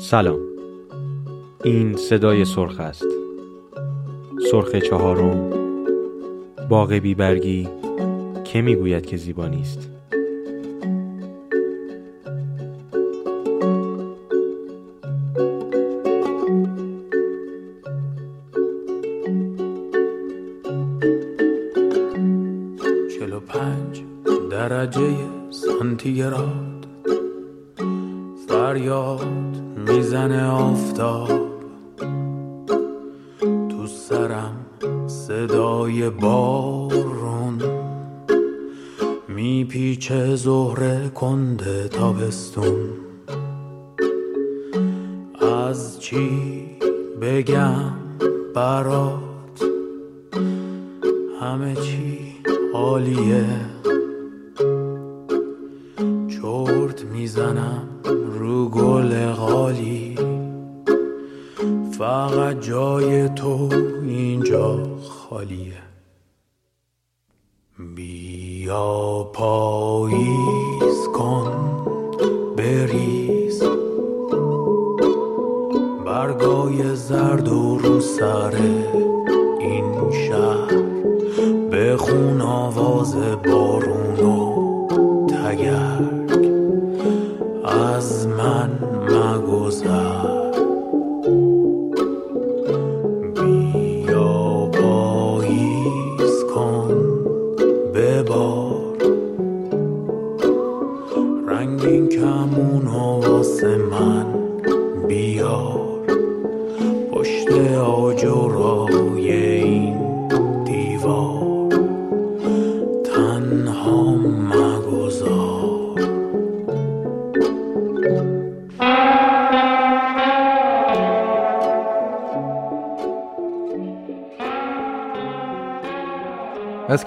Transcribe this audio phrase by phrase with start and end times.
[0.00, 0.40] سلام.
[1.64, 3.06] این صدای سرخ است.
[4.50, 5.50] سرخ چهارم.
[6.68, 7.68] باغ بیبرگی
[8.44, 9.90] که می‌گوید که زیبا نیست.
[23.18, 24.02] چلو پنج
[24.50, 25.16] درجه
[25.50, 26.69] سانتیگراد.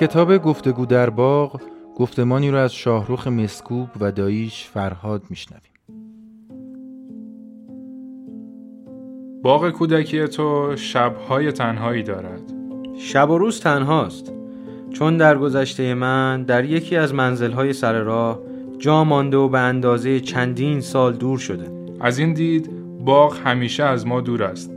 [0.04, 1.62] کتاب گفتگو در باغ
[1.96, 5.74] گفتمانی رو از شاهروخ مسکوب و داییش فرهاد میشنویم.
[9.44, 12.42] باغ کودکی تو شبهای تنهایی دارد.
[12.98, 14.34] شب و روز تنهاست.
[14.94, 18.40] چون در گذشته من در یکی از منزلهای سر راه
[18.78, 21.72] جا مانده و به اندازه چندین سال دور شده.
[22.00, 22.70] از این دید
[23.06, 24.72] باغ همیشه از ما دور است.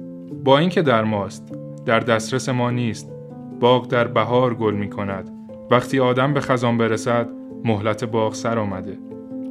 [0.44, 1.52] با اینکه در ماست
[1.86, 3.15] در دسترس ما نیست.
[3.60, 5.30] باغ در بهار گل می کند
[5.70, 7.28] وقتی آدم به خزان برسد
[7.64, 8.98] مهلت باغ سر آمده.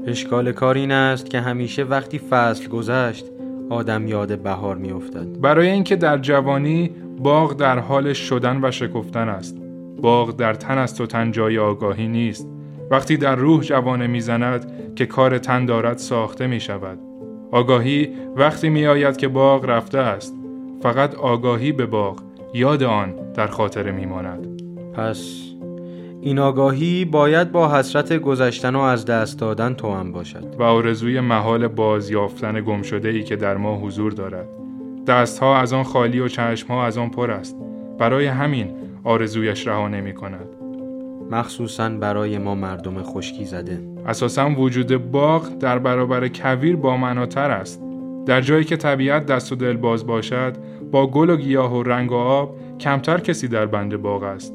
[0.08, 3.26] اشکال کار این است که همیشه وقتی فصل گذشت
[3.70, 5.42] آدم یاد بهار میافتد.
[5.42, 9.58] برای اینکه در جوانی باغ در حال شدن و شکفتن است.
[10.02, 12.48] باغ در تن است و تن جای آگاهی نیست.
[12.92, 17.00] وقتی در روح جوانه می‌زند که کار تن دارد ساخته می شود
[17.52, 20.36] آگاهی وقتی می آید که باغ رفته است.
[20.82, 22.22] فقط آگاهی به باغ.
[22.56, 24.62] یاد آن در خاطر می ماند.
[24.94, 25.42] پس
[26.22, 30.56] این آگاهی باید با حسرت گذشتن و از دست دادن توأم باشد.
[30.60, 34.48] و آرزوی محال بازیافتن گم شده ای که در ما حضور دارد.
[35.08, 37.56] دستها از آن خالی و چشمها از آن پر است.
[37.98, 38.72] برای همین
[39.04, 40.48] آرزویش رها نمی کند.
[41.32, 43.82] مخصوصا برای ما مردم خشکی زده.
[44.06, 47.82] اساسا وجود باغ در برابر کویر با معناتر است.
[48.26, 50.58] در جایی که طبیعت دست و دل باز باشد
[50.91, 54.53] با گل و گیاه و رنگ و آب کمتر کسی در بند باغ است.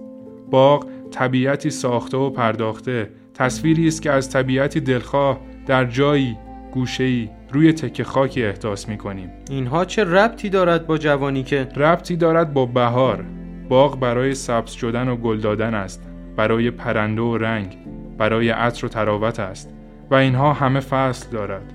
[0.51, 6.37] باغ طبیعتی ساخته و پرداخته تصویری است که از طبیعتی دلخواه در جایی
[6.75, 12.17] گوشه‌ای روی تکه خاکی احساس می کنیم اینها چه ربطی دارد با جوانی که؟ ربطی
[12.17, 13.25] دارد با بهار.
[13.69, 16.03] باغ برای سبز شدن و گل دادن است
[16.37, 17.79] برای پرنده و رنگ
[18.19, 19.75] برای عطر و تراوت است
[20.11, 21.73] و اینها همه فصل دارد.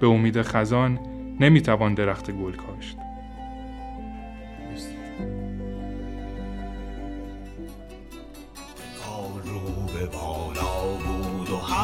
[0.00, 0.98] به امید خزان
[1.40, 2.98] نمی‌توان درخت گل کاشت.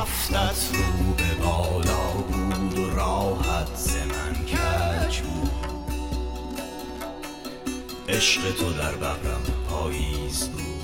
[0.09, 5.51] هفتت رو به بالا بود و راحت زمن کج بود
[8.09, 10.78] عشق تو در ببرم پاییز بود.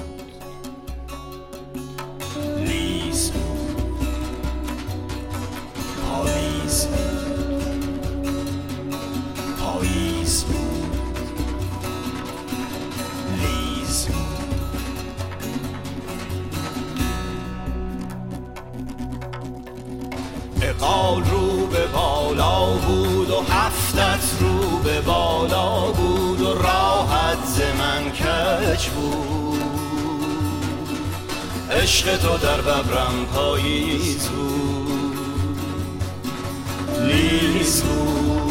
[21.95, 29.63] بالا بود و هفتت رو به بالا بود و راحت ز من کج بود.
[31.71, 35.19] عشق تو در ببرم پاییز بود.
[37.01, 38.45] لیز بود.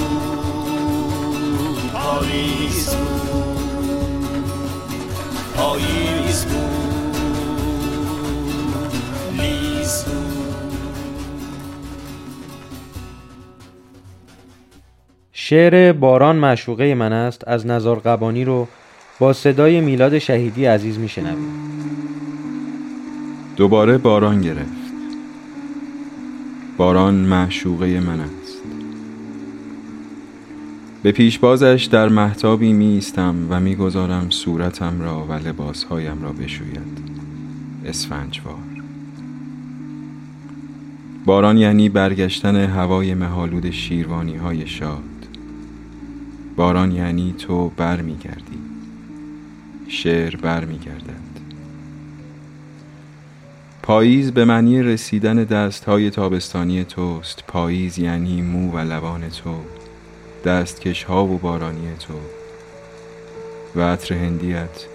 [1.93, 4.43] پاییز بود.
[5.57, 6.82] پاییز بود.
[15.45, 18.67] شعر باران معشوقه من است از نزار قبانی رو
[19.19, 21.47] با صدای میلاد شهیدی عزیز میشنویم.
[23.55, 24.93] دوباره باران گرفت.
[26.77, 28.57] باران معشوقه من است.
[31.03, 36.99] به پیشبازش در محتابی ایستم و می‌گذارم صورتم را و لباسهایم را بشوید.
[37.85, 38.55] اسفنجوار.
[41.25, 45.12] باران یعنی برگشتن هوای مهالود شیروانی های شاد
[46.55, 48.59] باران یعنی تو برمیگردی
[49.87, 51.33] شعر برمیگردد
[53.83, 57.43] پاییز به معنی رسیدن دستهای تابستانی توست.
[57.47, 59.55] پاییز یعنی مو و لبان تو
[60.45, 62.13] دستکش ها و بارانی تو
[63.75, 64.85] و عطر هندیت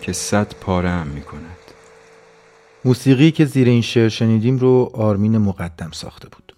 [0.00, 1.40] که صد پاره هم می کند.
[2.84, 6.52] موسیقی که زیر این شعر شنیدیم رو آرمین مقدم ساخته بود.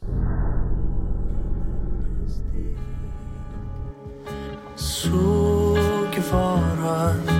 [4.87, 5.77] سوگواران
[7.27, 7.36] در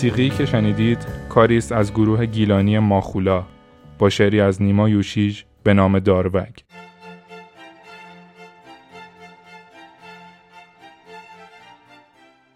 [0.00, 0.98] موسیقی که شنیدید
[1.28, 3.44] کاری است از گروه گیلانی ماخولا
[3.98, 6.48] با شعری از نیما یوشیج به نام داروگ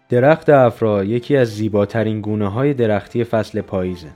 [0.09, 4.09] درخت افرا یکی از زیباترین گونه های درختی فصل پاییزه.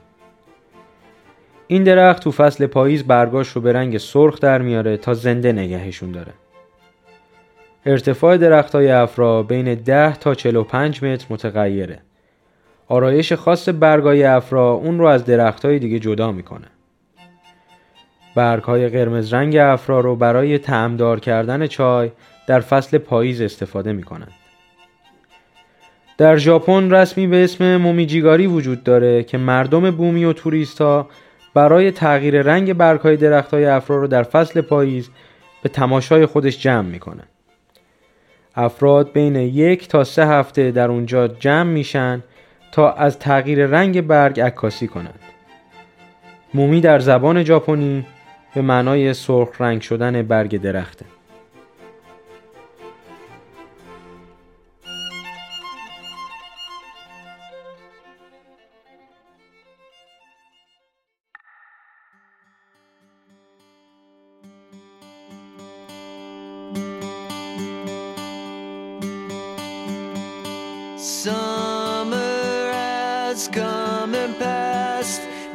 [1.67, 6.11] این درخت تو فصل پاییز برگاش رو به رنگ سرخ در میاره تا زنده نگهشون
[6.11, 6.33] داره.
[7.85, 12.08] ارتفاع درخت های افرا بین 10 تا 45 متر متغیره.
[12.89, 16.67] آرایش خاص برگای افرا اون رو از درخت های دیگه جدا می‌کنه.
[18.35, 22.11] برگ های قرمز رنگ افرا رو برای تعمدار کردن چای
[22.47, 24.27] در فصل پاییز استفاده می‌کنن.
[26.17, 31.09] در ژاپن رسمی به اسم مومیجیگاری وجود داره که مردم بومی و توریست ها
[31.53, 35.09] برای تغییر رنگ برگهای درخت های افرا رو در فصل پاییز
[35.63, 37.27] به تماشای خودش جمع می‌کنن.
[38.55, 42.23] افراد بین یک تا سه هفته در اونجا جمع میشن
[42.71, 45.19] تا از تغییر رنگ برگ عکاسی کنند.
[46.53, 48.05] مومی در زبان ژاپنی
[48.55, 51.05] به معنای سرخ رنگ شدن برگ درخته.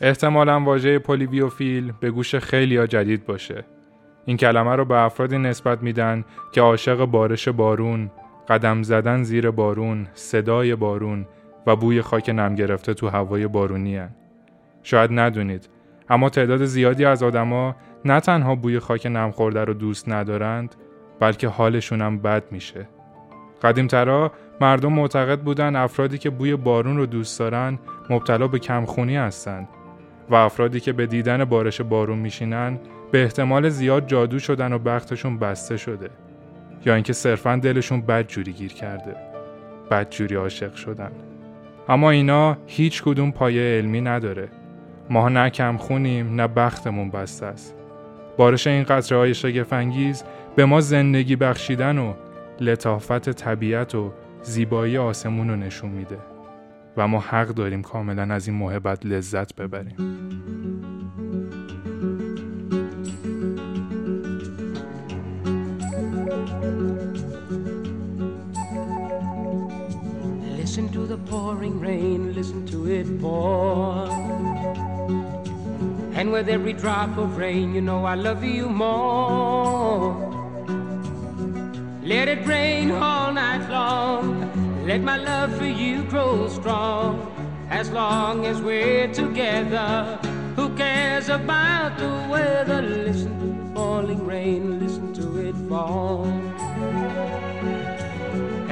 [0.00, 3.64] احتمالا واژه پلیویوفیل به گوش خیلیا جدید باشه.
[4.26, 8.10] این کلمه رو به افرادی نسبت میدن که عاشق بارش بارون،
[8.48, 11.26] قدم زدن زیر بارون، صدای بارون
[11.66, 14.10] و بوی خاک نم گرفته تو هوای بارونی هن.
[14.82, 15.68] شاید ندونید
[16.08, 20.74] اما تعداد زیادی از آدما نه تنها بوی خاک نم خورده رو دوست ندارند
[21.20, 22.88] بلکه حالشون هم بد میشه.
[23.62, 27.78] قدیمترا مردم معتقد بودن افرادی که بوی بارون رو دوست دارن
[28.10, 29.68] مبتلا به کمخونی هستند
[30.30, 32.78] و افرادی که به دیدن بارش بارون میشینن
[33.12, 36.10] به احتمال زیاد جادو شدن و بختشون بسته شده.
[36.86, 39.16] یا اینکه صرفا دلشون بد جوری گیر کرده.
[39.90, 41.10] بد جوری عاشق شدن.
[41.88, 44.48] اما اینا هیچ کدوم پایه علمی نداره.
[45.10, 47.74] ما نه کم خونیم نه بختمون بسته است.
[48.36, 50.24] بارش این قطره های شگفنگیز
[50.56, 52.14] به ما زندگی بخشیدن و
[52.60, 54.12] لطافت طبیعت و
[54.42, 56.18] زیبایی آسمون رو نشون میده
[56.96, 59.96] و ما حق داریم کاملا از این محبت لذت ببریم
[70.74, 74.53] Listen to the pouring rain, listen to it pour.
[76.24, 80.16] And with every drop of rain, you know I love you more.
[82.02, 84.86] Let it rain all night long.
[84.86, 87.30] Let my love for you grow strong.
[87.68, 90.18] As long as we're together,
[90.56, 92.80] who cares about the weather?
[92.80, 96.24] Listen to the falling rain, listen to it fall.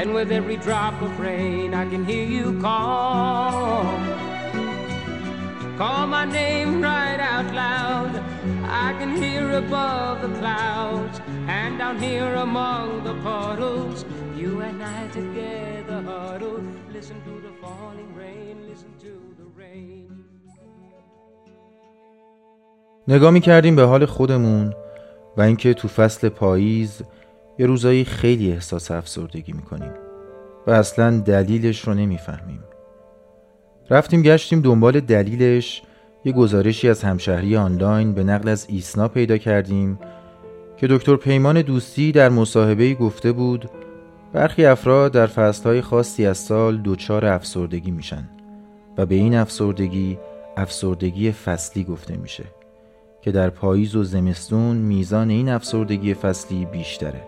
[0.00, 4.11] And with every drop of rain, I can hear you call.
[5.80, 8.12] Call my name right out loud.
[8.86, 11.16] I can hear above the clouds
[11.58, 13.98] and down here among the puddles.
[14.40, 16.60] You and I together huddle.
[16.96, 20.08] Listen to the falling rain, listen to the rain.
[23.08, 24.74] نگاه می کردیم به حال خودمون
[25.36, 27.02] و اینکه تو فصل پاییز
[27.58, 29.92] یه روزایی خیلی احساس افسردگی می‌کنیم
[30.66, 32.64] و اصلا دلیلش رو نمی‌فهمیم
[33.92, 35.82] رفتیم گشتیم دنبال دلیلش.
[36.24, 39.98] یه گزارشی از همشهری آنلاین به نقل از ایسنا پیدا کردیم
[40.76, 43.70] که دکتر پیمان دوستی در مصاحبه گفته بود
[44.32, 48.28] برخی افراد در فصلهای خاصی از سال دچار افسردگی میشن
[48.98, 50.18] و به این افسردگی
[50.56, 52.44] افسردگی فصلی گفته میشه
[53.22, 57.22] که در پاییز و زمستون میزان این افسردگی فصلی بیشتره.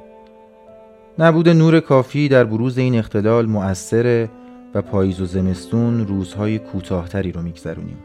[1.18, 4.28] نبود نور کافی در بروز این اختلال مؤثره
[4.74, 7.98] و پاییز و زمستون روزهای کوتاهتری رو میگذرونیم.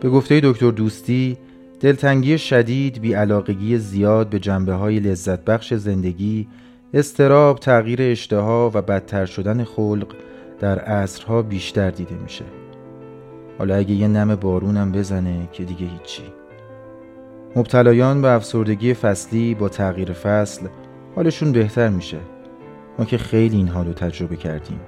[0.00, 1.38] به گفته دکتر دوستی
[1.80, 6.48] دلتنگی شدید بیعلاقگی زیاد به جنبه های لذت بخش زندگی
[6.94, 10.14] استراب تغییر اشتها و بدتر شدن خلق
[10.60, 12.44] در عصرها بیشتر دیده میشه.
[13.58, 16.22] حالا اگه یه نم بارونم بزنه که دیگه هیچی.
[17.56, 20.66] مبتلایان به افسردگی فصلی با تغییر فصل
[21.16, 22.18] حالشون بهتر میشه.
[22.98, 24.80] ما که خیلی این حالو تجربه کردیم.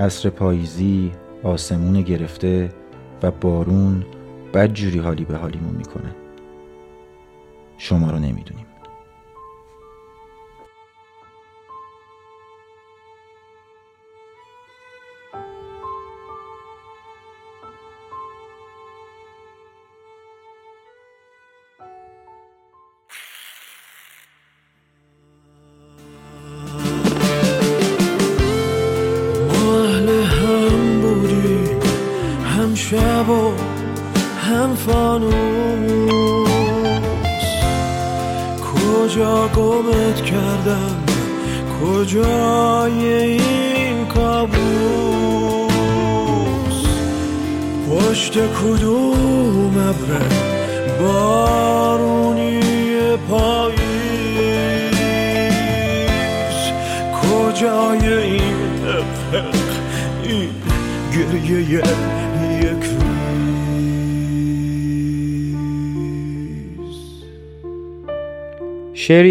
[0.00, 1.12] عصر پاییزی
[1.42, 2.72] آسمون گرفته
[3.22, 4.04] و بارون
[4.54, 6.14] بد جوری حالی به حالیمون می‌کنه.
[7.78, 8.65] شما رو نمی‌دونیم.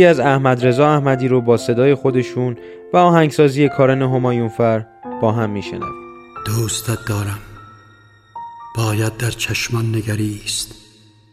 [0.06, 2.58] از احمد رضا احمدی رو با صدای خودشون
[2.94, 4.86] و آهنگسازی کارن همایونفر
[5.22, 5.94] با هم میشنویم.
[6.46, 7.40] دوستت دارم.
[8.76, 10.76] باید در چشمان نگریست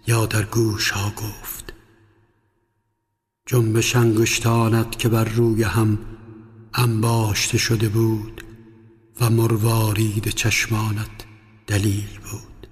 [0.06, 1.74] یا در گوش ها گفت.
[3.46, 5.98] جنبش انگشتانت که بر روی هم
[6.74, 8.44] انباشته شده بود
[9.20, 11.26] و مروارید چشمانت
[11.66, 12.68] دلیل بود.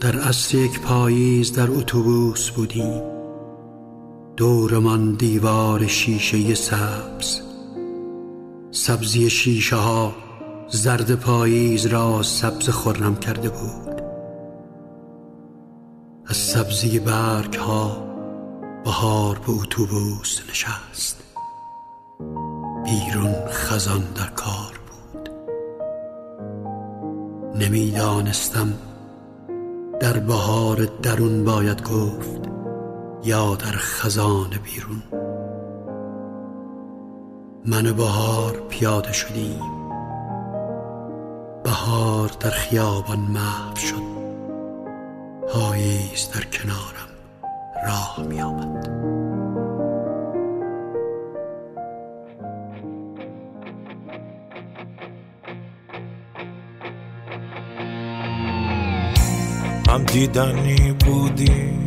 [0.00, 3.21] در عصر یک پاییز در اتوبوس بودیم.
[4.36, 7.40] دورمان دیوار شیشه سبز.
[8.70, 10.12] سبزی شیشه ها
[10.68, 14.02] زرد پاییز را سبز خرم کرده بود.
[16.26, 17.96] از سبزی برگ ها
[18.84, 21.22] بهار به اتوبوس نشست.
[22.84, 25.28] بیرون خزان در کار بود.
[27.62, 28.72] نمی‌دانستم
[30.00, 32.51] در بهار درون باید گفت
[33.24, 35.02] یا در خزان بیرون.
[37.66, 39.92] من بهار پیاده شدیم.
[41.64, 44.12] بهار در خیابان محو شد.
[45.48, 47.12] پاییز در کنارم
[47.86, 48.86] راه می آمد
[59.88, 61.81] هم دیدنی بودی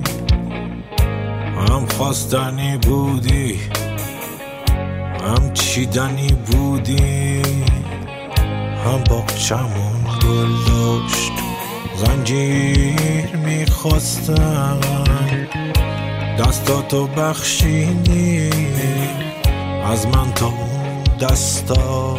[1.69, 3.59] هم خواستنی بودی
[5.21, 7.41] هم چیدنی بودی
[8.85, 11.31] هم باغچمون گل داشت.
[11.95, 14.79] زنجیر می‌خواستم
[16.39, 18.49] دستاتو بخشیدی
[19.85, 22.17] از من تا اون دستا.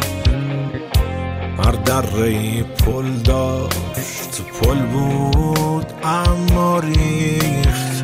[1.58, 7.95] هر دره پل داشت پل بود اما ریخت.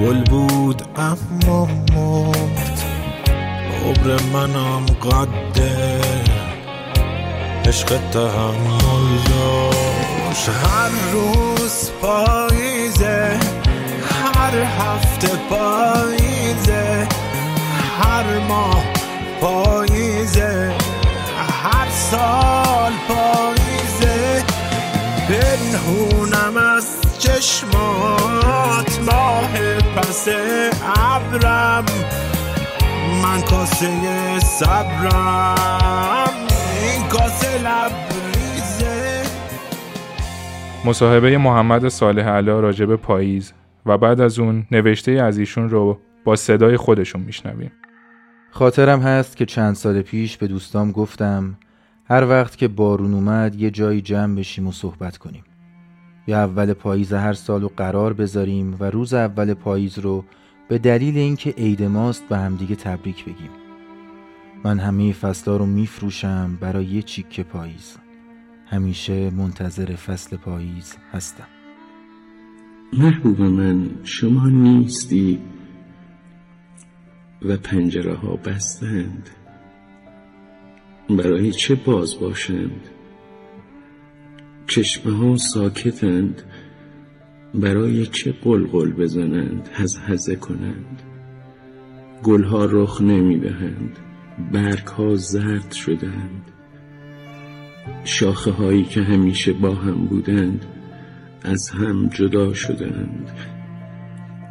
[0.00, 2.80] گل بود اما مرد.
[3.86, 6.00] عبر منم قده.
[7.66, 10.48] عشق تحمل داشت.
[10.48, 13.38] هر روز پاییزه
[14.34, 17.08] هر هفته پاییزه
[18.02, 18.84] هر ماه
[19.40, 20.74] پاییزه
[21.62, 24.44] هر سال پاییزه.
[25.28, 26.29] پنهونم از
[27.30, 30.28] چشمات ماه پس
[30.96, 31.84] ابرم.
[33.22, 36.34] من کاسه صبرم.
[36.82, 39.22] این کاسه لبریزه.
[40.84, 43.52] مصاحبه محمد صالح علا راجب پاییز
[43.86, 47.72] و بعد از اون نوشته از ایشون رو با صدای خودشون میشنویم.
[48.50, 51.58] خاطرم هست که چند سال پیش به دوستام گفتم
[52.04, 55.44] هر وقت که بارون اومد یه جایی جمع بشیم و صحبت کنیم.
[56.26, 60.24] یا اول پاییز هر سال رو قرار بذاریم و روز اول پاییز رو
[60.68, 63.50] به دلیل اینکه عید ماست به همدیگه تبریک بگیم.
[64.64, 67.96] من همه فصلا رو میفروشم برای یه چیک پاییز.
[68.66, 71.46] همیشه منتظر فصل پاییز هستم.
[72.92, 75.38] محبوب من شما نیستی
[77.42, 79.30] و پنجره ها بستند.
[81.10, 82.88] برای چه باز باشند؟
[84.70, 86.42] چشمه ها ساکتند.
[87.54, 91.02] برای چه قلقل بزنند هز هزه کنند.
[92.22, 93.98] گلها رخ نمی دهند
[94.52, 96.42] برگ ها زرد شدند.
[98.04, 100.66] شاخه هایی که همیشه با هم بودند
[101.42, 103.30] از هم جدا شدند.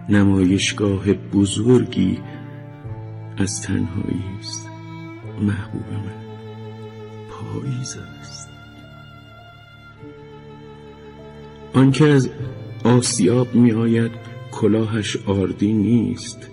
[0.09, 2.19] نمایشگاه بزرگی
[3.37, 4.69] از تنهایی است.
[5.41, 6.19] محبوب من
[7.29, 8.48] پاییز است.
[11.73, 12.29] آنکه از
[12.83, 14.11] آسیاب می آید
[14.51, 16.49] کلاهش آردی نیست.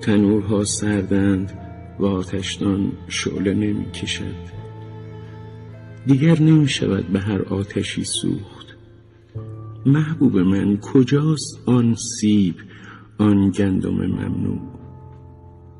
[0.00, 1.58] تنورها سردند
[1.98, 4.50] و آتشدان شعله نمی کشد
[6.06, 8.66] دیگر نمی شود به هر آتشی سوخت.
[9.86, 12.54] محبوب من کجاست آن سیب
[13.18, 14.60] آن گندم ممنوع؟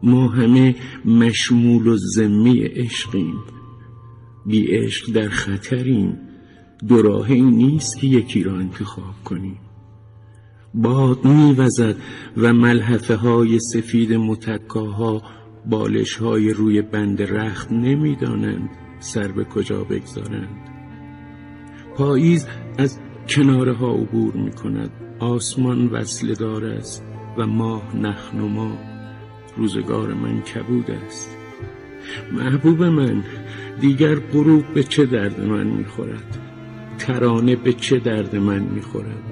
[0.02, 3.38] ما همه مشمول و ذمی عشقیم.
[4.46, 6.18] بی عشق در خطریم.
[6.88, 9.58] دو راهی نیست که یکی را انتخاب کنیم.
[10.74, 11.96] باد میوزد
[12.36, 15.22] و ملحفه های سفید متکاها
[15.66, 20.70] بالش های روی بند رخت نمی‌دانند سر به کجا بگذارند.
[21.96, 22.46] پاییز
[22.78, 27.04] از کناره ها عبور می کند آسمان وصل دار است
[27.38, 28.78] و ماه نخنما
[29.56, 31.36] روزگار من کبود است.
[32.32, 33.24] محبوب من
[33.80, 36.49] دیگر غروب به چه درد من می‌خورد؟
[37.00, 39.22] ترانه به چه درد من می‌خورد؟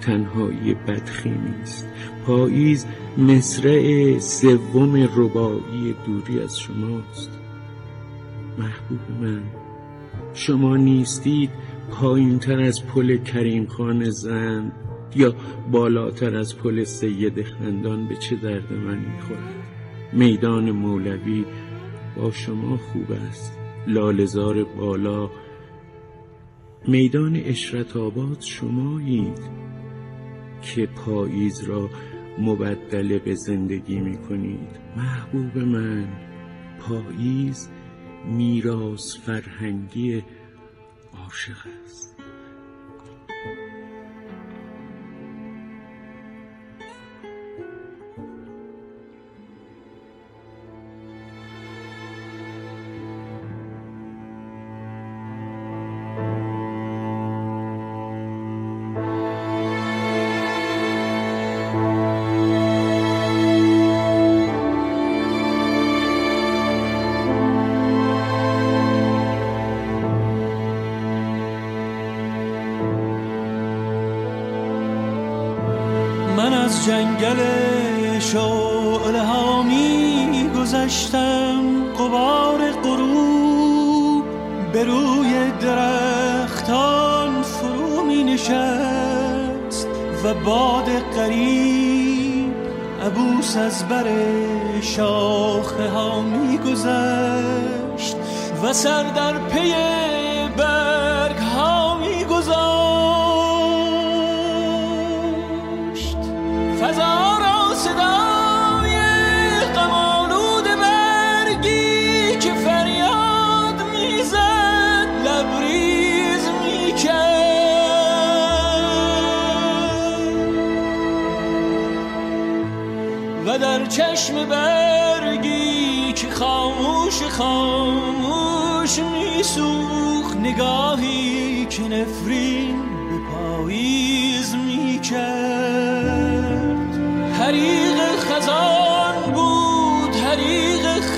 [0.00, 1.88] تنهایی بدخیمی است
[2.26, 2.86] پاییز
[3.18, 7.30] مصرع سوم ربایی دوری از شماست.
[8.58, 9.42] محبوب من
[10.34, 11.50] شما نیستید
[11.90, 14.72] پایین تر از پل کریم خان زن
[15.16, 15.34] یا
[15.72, 19.54] بالاتر از پل سید خندان به چه درد من می‌خورد؟
[20.12, 21.44] میدان مولوی
[22.16, 23.58] با شما خوب است.
[23.86, 25.30] لالزار بالا
[26.86, 29.38] میدان اشرت آباد شمایید
[30.62, 31.90] که پاییز را
[32.38, 36.08] مبدل به زندگی می کنید محبوب من
[36.80, 37.68] پاییز
[38.24, 40.22] میراث فرهنگی
[41.12, 42.07] عاشق است.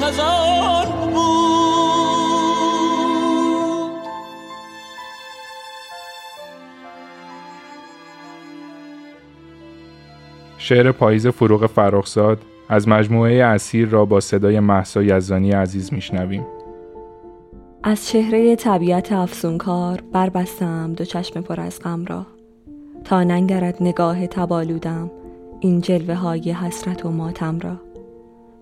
[0.01, 1.21] خزان بود.
[10.59, 16.47] شعر پاییز فروغ فرخزاد از مجموعه اسیر را با صدای محسا یزدانی عزیز میشنویم.
[17.83, 22.27] از چهره طبیعت افسونکار بربستم دو چشم پر از غم را.
[23.05, 25.11] تا ننگرد نگاه تبالودم
[25.61, 27.77] این جلوه های حسرت و ماتم را.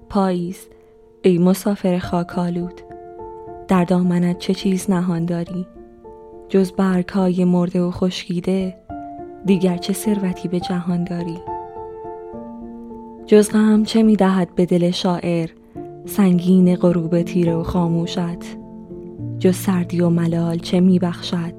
[0.09, 0.69] پاییز
[1.23, 2.81] ای مسافر خاکالود
[3.69, 5.67] در دامنت چه چیز نهان داری؟
[6.49, 8.77] جز برگ های مرده و خشکیده
[9.45, 11.39] دیگر چه ثروتی به جهان داری؟
[13.27, 15.49] جز غم چه می دهد به دل شاعر
[16.05, 18.59] سنگین غروب تیره و خاموشت؟
[19.39, 21.55] جز سردی و ملال چه می بخشد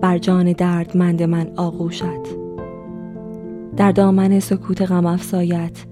[0.00, 2.36] بر جان دردمند من آغوشت؟
[3.76, 5.84] در دامن سکوت غم افزایت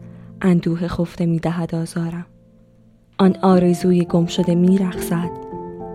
[0.42, 2.26] اندوه خفته می دهد آزارم.
[3.18, 5.30] آن آرزوی گم شده می رخصد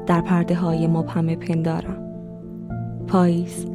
[0.06, 2.04] در پرده های مبهم پندارم
[3.08, 3.66] پاییز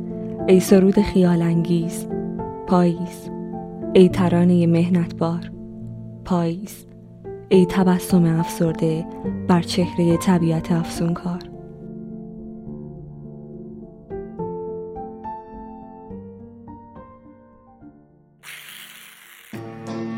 [0.49, 2.07] ای سرود خیال انگیز
[2.67, 3.31] پاییز
[3.93, 5.51] ای ترانه مهنت بار
[6.25, 6.87] پاییز
[7.49, 9.07] ای تبسم افسرده
[9.49, 11.39] بر چهره طبیعت افسونکار.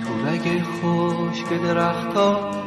[0.00, 2.65] تو رگ خشک درختا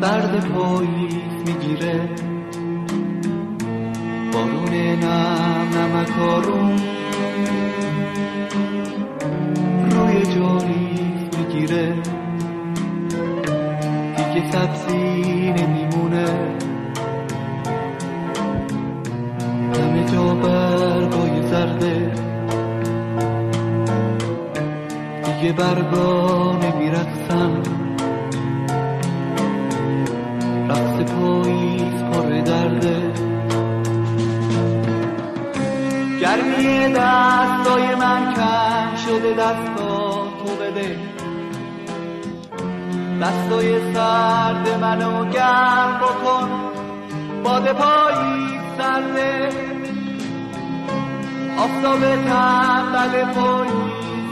[0.00, 2.08] درد پاییز می‌گیره.
[4.32, 6.78] بارون نم نمکارون
[9.90, 11.94] روی جاری می‌گیره.
[14.16, 16.26] دیگه سبزی نمیمونه.
[19.74, 22.12] همه جا برگای زرده.
[25.24, 27.77] دیگه برگا نمیرقصم.
[32.48, 33.12] درده.
[36.20, 40.96] گرمی دستای من کم شده دستا تو بده
[43.22, 46.48] دستای سرد منو گرم بکن
[47.44, 49.48] باد پاییز سرده.
[51.58, 53.72] آفتاب تنبل پاییز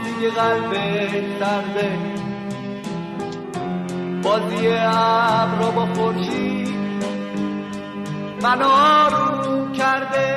[0.05, 1.99] دیگه قلبش سرده.
[4.23, 6.66] بازی ابرا با خورشید
[8.47, 10.37] منو آروم کرده.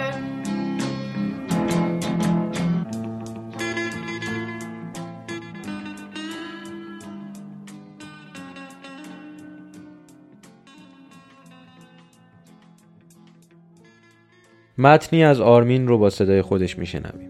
[14.77, 17.29] متنی از آرمین رو با صدای خودش میشنویم.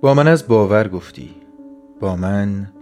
[0.00, 1.34] با من از باور گفتی.
[2.00, 2.72] با من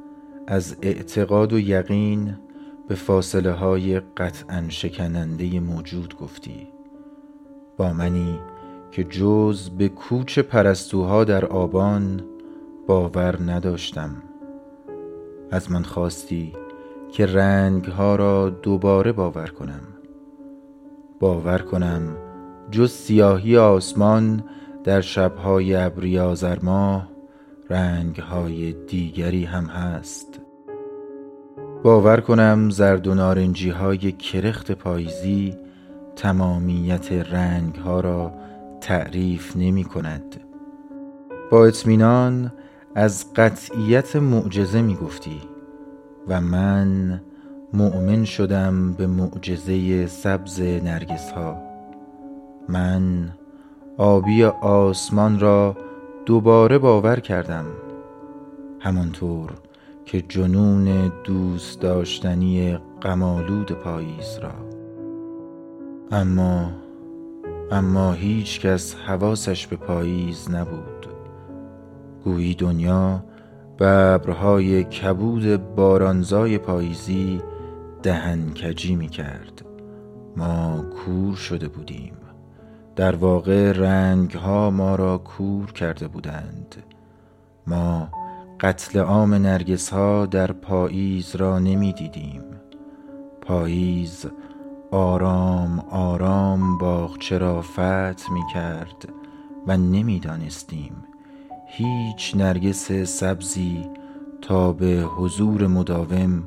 [0.47, 2.35] از اعتقاد و یقین
[2.93, 6.69] به فاصله های قطعا شکننده موجود گفتی.
[7.77, 8.39] با منی
[8.91, 12.25] که جز به کوچ پرستوها در آبان
[12.87, 14.23] باور نداشتم.
[15.51, 16.53] از من خواستی
[17.13, 19.83] که رنگ ها را دوباره باور کنم.
[21.21, 22.17] باور کنم
[22.71, 24.45] جز سیاهی آسمان
[24.85, 27.09] در شبهای ابری آذرماه
[27.71, 30.32] رنگهای دیگری هم هست.
[31.83, 35.57] باور کنم زرد و نارنجی های کرخت پاییزی
[36.17, 38.33] تمامیت رنگ ها را
[38.81, 40.37] تعریف نمی کند.
[41.51, 42.53] با اطمینان
[42.95, 45.41] از قطعیت معجزه می گفتی
[46.29, 47.21] و من
[47.73, 51.57] مؤمن شدم به معجزه سبز نرگس ها
[52.69, 53.33] من
[53.97, 55.77] آبی آسمان را
[56.27, 57.65] دوباره باور کردم.
[58.81, 59.51] همانطور
[60.13, 64.53] که جنون دوست داشتنی قمالود پاییز را.
[66.11, 66.71] اما
[67.71, 71.07] اما هیچ کس حواسش به پاییز نبود.
[72.25, 73.25] گویی دنیا
[73.79, 77.43] ببرهای کبود بارانزای پاییزی
[78.03, 79.65] دهن کجی می کرد
[80.37, 82.15] ما کور شده بودیم.
[82.97, 86.77] در واقع رنگ ها ما را کور کرده بودند.
[87.67, 88.09] ما
[88.63, 92.43] قتل عام نرگس ها در پاییز را نمی دیدیم
[93.41, 94.27] پاییز
[94.91, 99.09] آرام آرام باغچه را فتح می کرد
[99.67, 101.05] و نمی دانستیم
[101.67, 103.91] هیچ نرگس سبزی
[104.43, 106.43] تا به حضور مداوم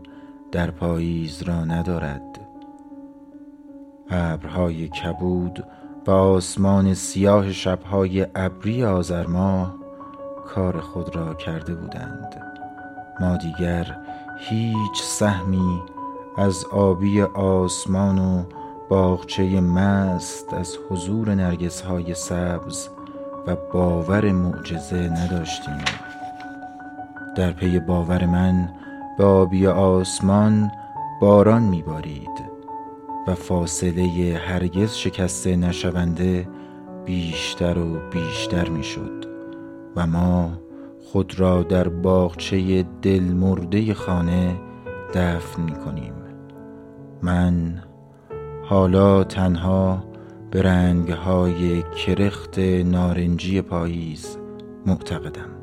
[0.51, 2.39] در پاییز را ندارد.
[4.09, 5.63] ابرهای کبود
[6.07, 9.84] و آسمان سیاه شبهای ابری آذر ماه
[10.47, 12.41] کار خود را کرده بودند.
[13.19, 13.97] ما دیگر
[14.39, 15.81] هیچ سهمی
[16.37, 18.43] از آبی آسمان و
[18.89, 22.89] باغچه مست از حضور نرگس های سبز
[23.47, 25.83] و باور معجزه نداشتیم.
[27.35, 28.69] در پی باور من
[29.17, 30.71] به آبی آسمان
[31.21, 32.45] باران میبارید
[33.27, 36.47] و فاصله هرگز شکسته نشونده
[37.05, 39.34] بیشتر و بیشتر می‌شد.
[39.95, 40.59] و ما
[41.03, 44.55] خود را در باغچه دل مرده خانه
[45.13, 46.13] دفن می کنیم
[47.21, 47.83] من
[48.63, 50.03] حالا تنها
[50.51, 54.37] به رنگهای کرخت نارنجی پاییز
[54.85, 55.54] معتقدم.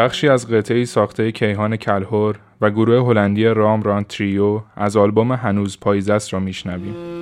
[0.00, 5.80] بخشی از قطعی ساخته کیهان کلهور و گروه هلندی رام ران تریو از آلبوم هنوز
[5.80, 7.19] پاییز را میشنویم.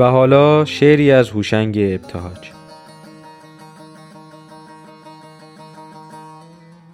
[0.00, 2.50] و حالا شعری از هوشنگ ابتهاج.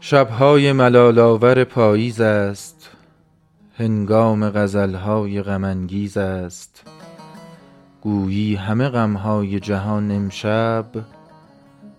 [0.01, 2.91] شبهای ملالاور پاییز است.
[3.79, 6.83] هنگام غزلهای غمانگیز است.
[8.01, 10.87] گویی همه غمهای جهان امشب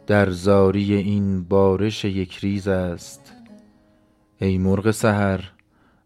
[0.07, 3.33] در زاری این بارش یک ریز است.
[4.41, 5.51] ای مرغ سحر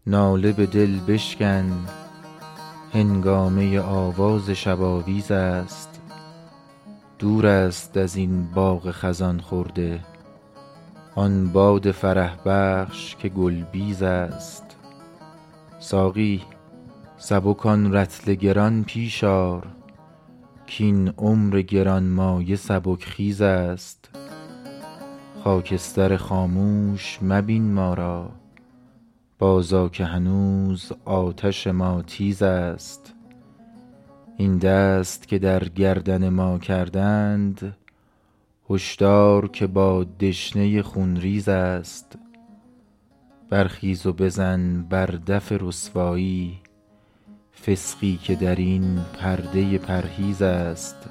[0.07, 1.71] ناله به دل بشکن.
[2.93, 6.01] هنگامه آواز شباویز است.
[7.19, 9.99] دور است از این باغ خزان خورده.
[11.15, 14.63] آن باد فرح بخش که گلبیز است.
[15.79, 16.41] ساقی
[17.17, 19.67] سبک آن رطل گران پیش آر
[20.77, 24.09] کاین عمر گرانمایه سبک خیز است.
[25.43, 28.40] خاکستر خاموش مبین ما را.
[29.41, 33.13] بازآ که هنوز آتش ما تیز است.
[34.37, 37.75] این دست که در گردن ما کردند
[38.69, 42.17] هشدار که با دشنه خونریز است.
[43.49, 46.59] برخیز و بزن بر دف رسوایی
[47.65, 51.09] فسقی که در این پرده پرهیز است.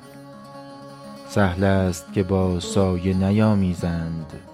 [1.29, 4.50] سهل است که با سایه نیامیزند.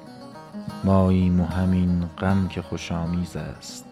[0.84, 3.85] ماییم و همین غم که خوشآمیز است.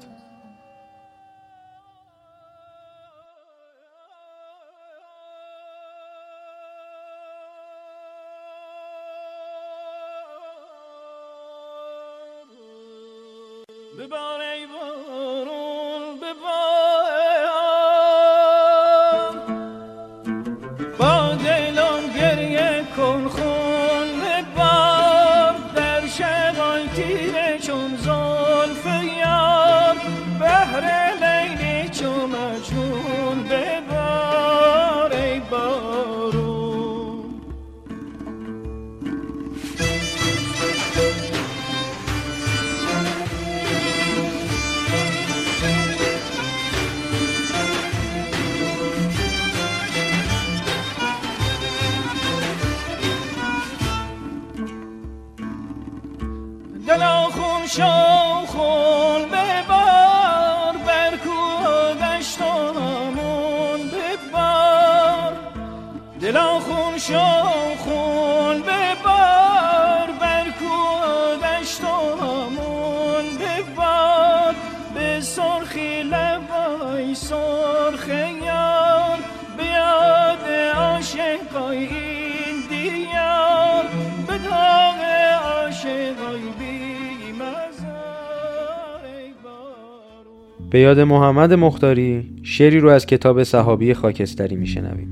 [90.70, 95.08] به یاد محمد مختاری شعری رو از کتاب صحابی خاکستری میشنویم.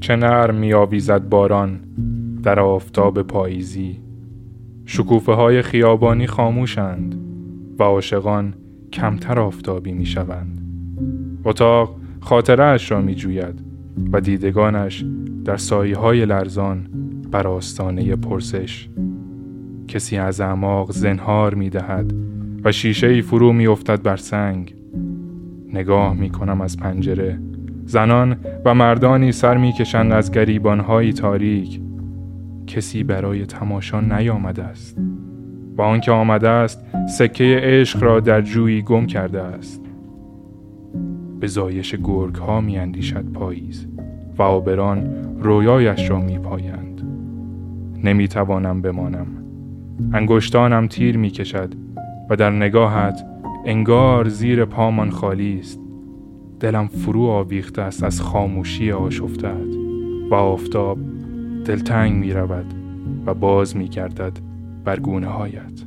[0.00, 1.80] چه نرم میآویزد باران
[2.42, 4.00] در آفتاب پاییزی.
[4.84, 7.14] شکوفه های خیابانی خاموشند
[7.78, 8.54] و عاشقان
[8.92, 10.60] کمتر آفتابی می شوند.
[11.44, 13.60] اتاق خاطره اش را می جوید
[14.12, 15.04] و دیدگانش
[15.44, 16.86] در سایه های لرزان
[17.30, 18.88] بر آستانه پرسش.
[19.88, 22.33] کسی از اعماق زنهار می دهد
[22.64, 24.74] و شیشه ای فرو می افتد بر سنگ.
[25.72, 27.38] نگاه می کنم از پنجره.
[27.86, 31.80] زنان و مردانی سر می کشند از گریبانهایی تاریک.
[32.66, 34.98] کسی برای تماشا نیامده است.
[35.76, 36.84] و آنکه آمده است
[37.18, 39.80] سکه عشق را در جویی گم کرده است.
[41.40, 43.86] به زایش گرگ ها می اندیشد پاییز
[44.38, 47.02] و آبران رویایش را می پایند
[48.04, 49.26] نمی توانم بمانم.
[50.12, 51.74] انگشتانم تیر می کشد
[52.30, 53.26] و در نگاهت
[53.64, 55.80] انگار زیر پامان خالی است.
[56.60, 59.74] دلم فرو آویخته است از خاموشی آشفتت
[60.30, 60.98] و آفتاب
[61.64, 62.74] دلتنگ می رود
[63.26, 64.32] و باز می گردد
[64.84, 65.84] بر گونه هایت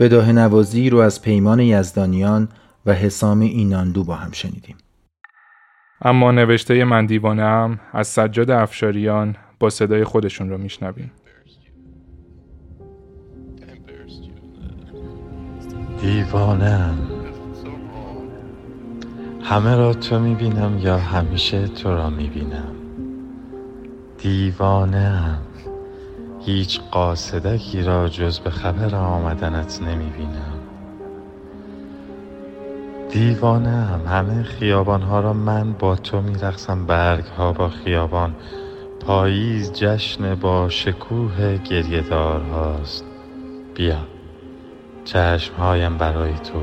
[0.00, 2.48] بداهه نوازی رو از پیمان یزدانیان
[2.86, 4.76] و حسام ایناندو با هم شنیدیم.
[6.02, 11.12] اما نوشته من دیوانه ام از سجاد افشاریان با صدای خودشون رو میشنویم.
[16.00, 16.98] دیوانم
[19.42, 22.74] همه را تو می‌بینم یا همیشه تو را می‌بینم؟
[24.18, 25.38] دیوانم
[26.40, 30.60] هیچ قاصدکی را جز به خبر آمدنت نمی‌بینم.
[33.10, 36.86] دیوانه هم همه خیابان ها را من با تو میرقصم.
[36.86, 38.34] برگ ها با خیابان.
[39.00, 43.04] پاییز جشن با شکوه گریه دار هاست
[43.74, 43.98] بیا.
[45.04, 46.62] چشم هایم برای تو.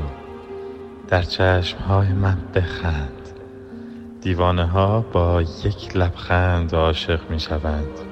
[1.08, 3.12] در چشم های من بخند.
[4.20, 8.07] دیوانه ها با یک لبخند عاشق می شوند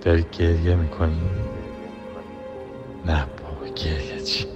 [0.00, 1.20] داری گریه می‌کنی؟
[3.06, 4.46] نه با گریه چی؟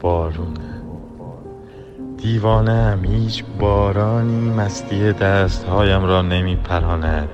[0.00, 0.82] بارونه.
[2.16, 7.28] دیوانه هم هیچ بارانی مستی دستهایم را نمی پراند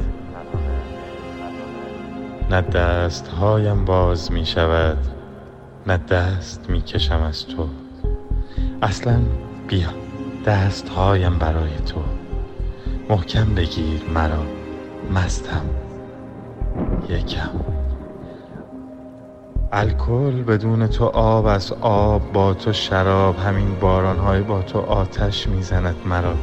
[2.50, 4.98] نه دستهایم باز می شود
[5.86, 7.68] نه دست می کشم از تو.
[8.82, 9.20] اصلا
[9.68, 9.88] بیا
[10.46, 12.00] دستهایم برای تو.
[13.08, 14.42] محکم بگیر مرا
[15.14, 15.85] مستم.
[17.08, 17.50] یکم.
[19.72, 25.96] الکل بدون تو آب از آب با تو شراب همین بارانهای با تو آتش می‌زند
[26.06, 26.34] مرا.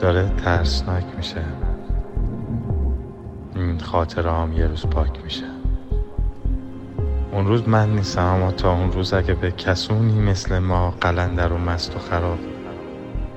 [0.00, 1.44] داره ترسناک میشه.
[3.54, 5.44] این خاطرام یه روز پاک میشه.
[7.32, 11.58] اون روز من نیستم اما تا اون روز اگه به کسونی مثل ما قلندر و
[11.58, 12.38] مست و خراب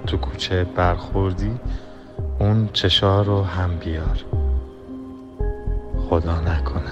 [0.07, 1.59] تو کوچه برخوردی
[2.39, 4.34] اون چشا رو هم بیار.
[6.09, 6.91] خدا نکنه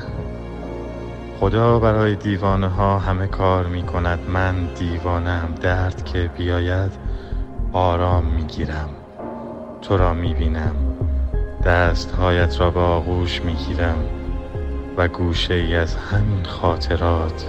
[1.39, 6.91] خدا برای دیوانه ها همه کار می کند من دیوانم درد که بیاید
[7.73, 8.89] آرام می گیرم
[9.81, 10.75] تو را می بینم
[11.65, 13.97] دستهایت را به آغوش می گیرم
[14.97, 17.45] و گوشه ای از همین خاطرات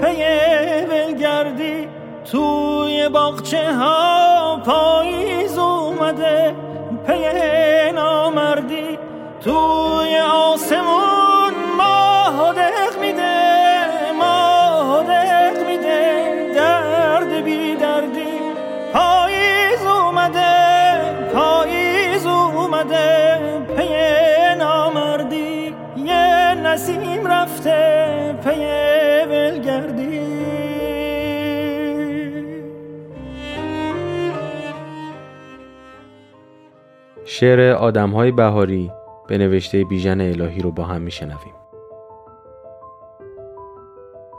[0.00, 0.22] پی
[0.90, 1.88] ولگردی
[2.32, 6.54] توی باغچه ها پاییز اومده.
[7.06, 8.98] پی نامردی
[9.44, 13.34] توی آسمون ماه دق میده
[14.18, 16.52] ماه دق میده.
[16.54, 18.38] درد بی دردی
[18.92, 20.54] پاییز اومده
[21.34, 23.38] پاییز اومده.
[23.76, 23.88] پی
[24.58, 27.78] نامردی یه نسیم رفته.
[28.44, 28.87] پی
[37.40, 38.92] شعر آدمهای بهاری
[39.28, 41.54] به نوشته بیژن الهی رو با هم میشنویم.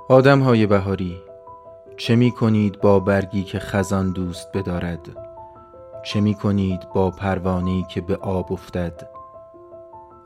[0.09, 1.17] آدم های بهاری
[1.97, 4.99] چه می کنید با برگی که خزان دوست بدارد؟
[6.05, 9.09] چه می کنید با پروانه‌ای که به آب افتد؟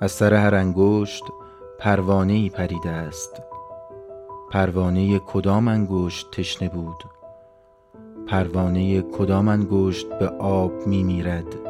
[0.01, 1.23] از سر هر انگشت
[1.79, 3.41] پروانه‌ای پریده است.
[4.51, 7.03] پروانه کدام انگشت تشنه بود؟
[8.27, 11.62] پروانه کدام انگشت به آب می میرد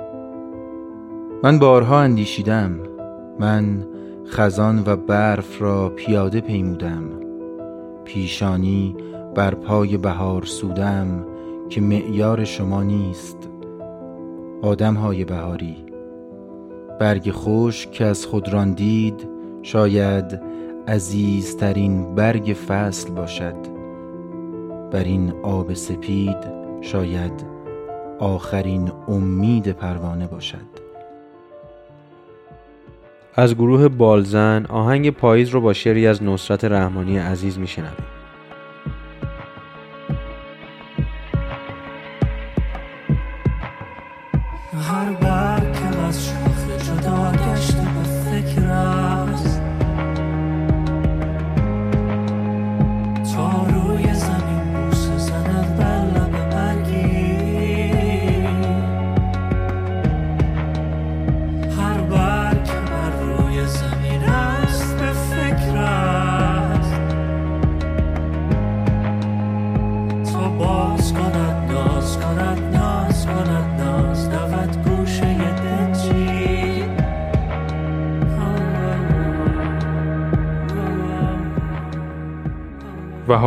[1.44, 2.80] من بارها اندیشیدم.
[3.40, 3.88] من
[4.28, 7.04] خزان و برف را پیاده پیمودم.
[8.06, 8.96] پیشانی
[9.36, 11.26] بر پای بهار سودم
[11.70, 13.38] که معیار شما نیست.
[14.62, 15.86] آدم های بهاری.
[17.00, 19.30] برگ خوش که از خود راندید
[19.62, 20.42] شاید
[20.88, 23.58] عزیزترین برگ فصل باشد.
[24.92, 26.38] بر این آب سپید
[26.82, 27.46] شاید
[28.20, 30.93] آخرین امید پروانه باشد.
[33.36, 38.13] از گروه بالزن آهنگ پاییز رو با شعری از نصرت رحمانی عزیز میشنویم.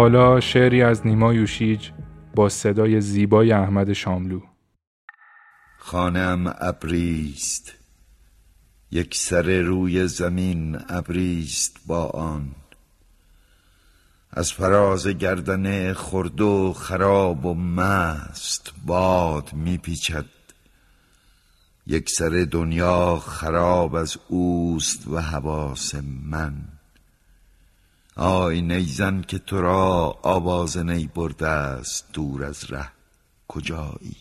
[0.06, 1.90] حالا شعری از نیما یوشیج
[2.34, 4.40] با صدای زیبای احمد شاملو.
[5.78, 7.72] خانم ابریست
[8.90, 12.54] یک سر روی زمین ابریست با آن.
[14.30, 20.26] از فراز گردن خرد و خراب و مست باد میپیچد.
[21.86, 26.75] یک سر دنیا خراب از اوست و حواس من.
[28.16, 32.88] آی نیزن که تو را آواز نی برده است دور از ره.
[33.48, 34.16] کجایی؟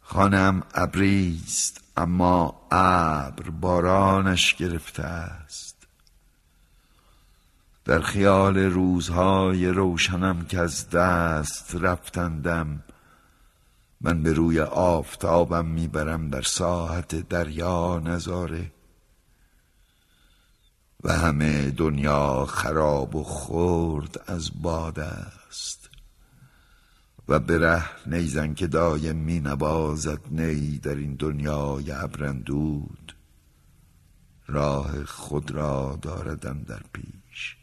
[0.00, 5.86] خانم ابریست اما ابر بارانش گرفته است.
[7.84, 12.82] در خیال روزهای روشنم که از دست رفتندم
[14.00, 18.72] من به روی آفتابم می‌برم در ساحت دریا نظاره.
[21.04, 25.90] و همه دنیا خراب و خرد از باد است.
[27.28, 33.14] و به ره نیزن که دایم می نبازد نی در این دنیای ابرندود.
[34.46, 37.56] راه خود را داردم در پیش.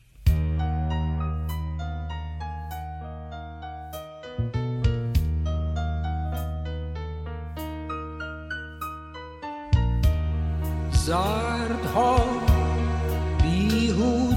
[10.91, 11.55] زردها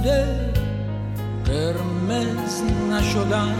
[0.02, 0.52] بیهوده
[1.44, 3.54] قرمز نشدن.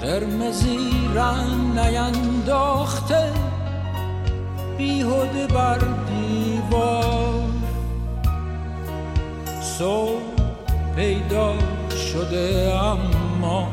[0.00, 3.32] قرمزی رنگ نینداخته
[4.78, 7.42] بیهوده بر دیوار.
[9.62, 10.22] صبح
[10.96, 11.54] پیدا
[12.12, 13.68] شده اما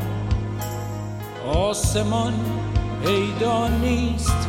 [1.53, 2.33] آسمان
[3.05, 4.47] پیدا نیست.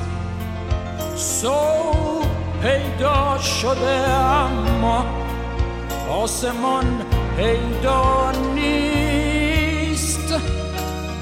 [1.16, 2.19] صبح
[2.62, 5.04] پیدا شده اما
[6.10, 7.06] آسمان
[7.36, 10.34] پیدا نیست.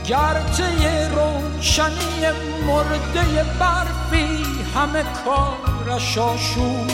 [0.07, 2.27] گرچه روشنی
[2.67, 6.91] مرده برفی همه کارش آشوب.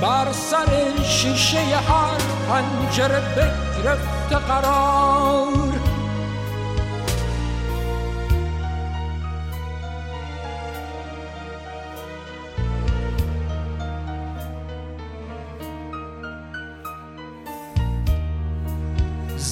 [0.00, 2.18] بر سر شیشه هر
[2.48, 5.89] پنجره بگرفته قرار.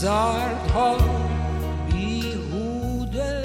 [0.00, 0.96] زردها
[1.92, 3.42] بیهوده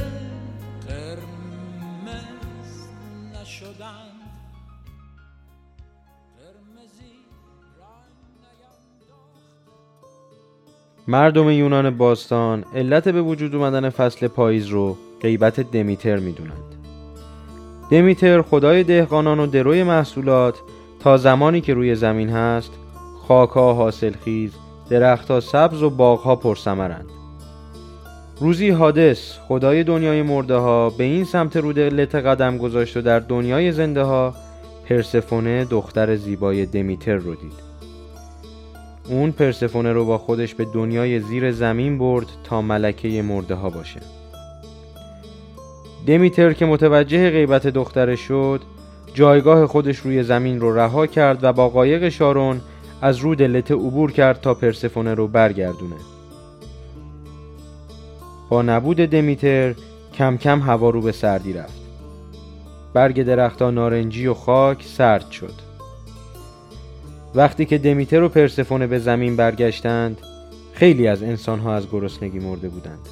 [0.88, 2.08] قرمز
[11.08, 16.76] مردم یونان باستان علت به وجود اومدن فصل پاییز رو غیبت دمیتر می‌دونند.
[17.90, 20.60] دمیتر خدای دهقانان و دروی محصولات
[21.00, 22.72] تا زمانی که روی زمین هست
[23.28, 27.10] خاکها حاصلخیز درختها سبز و باغها پرثمرند.
[28.40, 33.72] روزی حادث خدای دنیای مرده ها به این سمت رودلت قدم گذاشت و در دنیای
[33.72, 34.34] زنده ها
[34.90, 37.74] پرسفونه دختر زیبای دمیتر رو دید.
[39.10, 44.00] اون پرسفونه رو با خودش به دنیای زیر زمین برد تا ملکه مرده ها باشه.
[46.08, 48.62] دمیتر که متوجه غیبت دخترش شد
[49.14, 52.62] جایگاه خودش روی زمین رو رها کرد و با قایق شارون
[53.04, 55.96] از رود لته عبور کرد تا پرسفونه رو برگردونه.
[58.50, 59.76] با نبود دمیتر
[60.14, 61.82] کم کم هوا رو به سردی رفت.
[62.94, 65.54] برگ درختها نارنجی و خاک سرد شد.
[67.36, 70.18] وقتی که دمیتر و پرسفونه به زمین برگشتند
[70.74, 73.10] خیلی از انسانها از گرسنگی مرده بودند.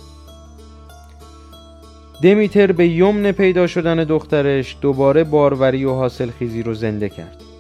[2.24, 7.51] دمیتر به یمن پیدا شدن دخترش دوباره باروری و حاصل خیزی رو زنده کرد.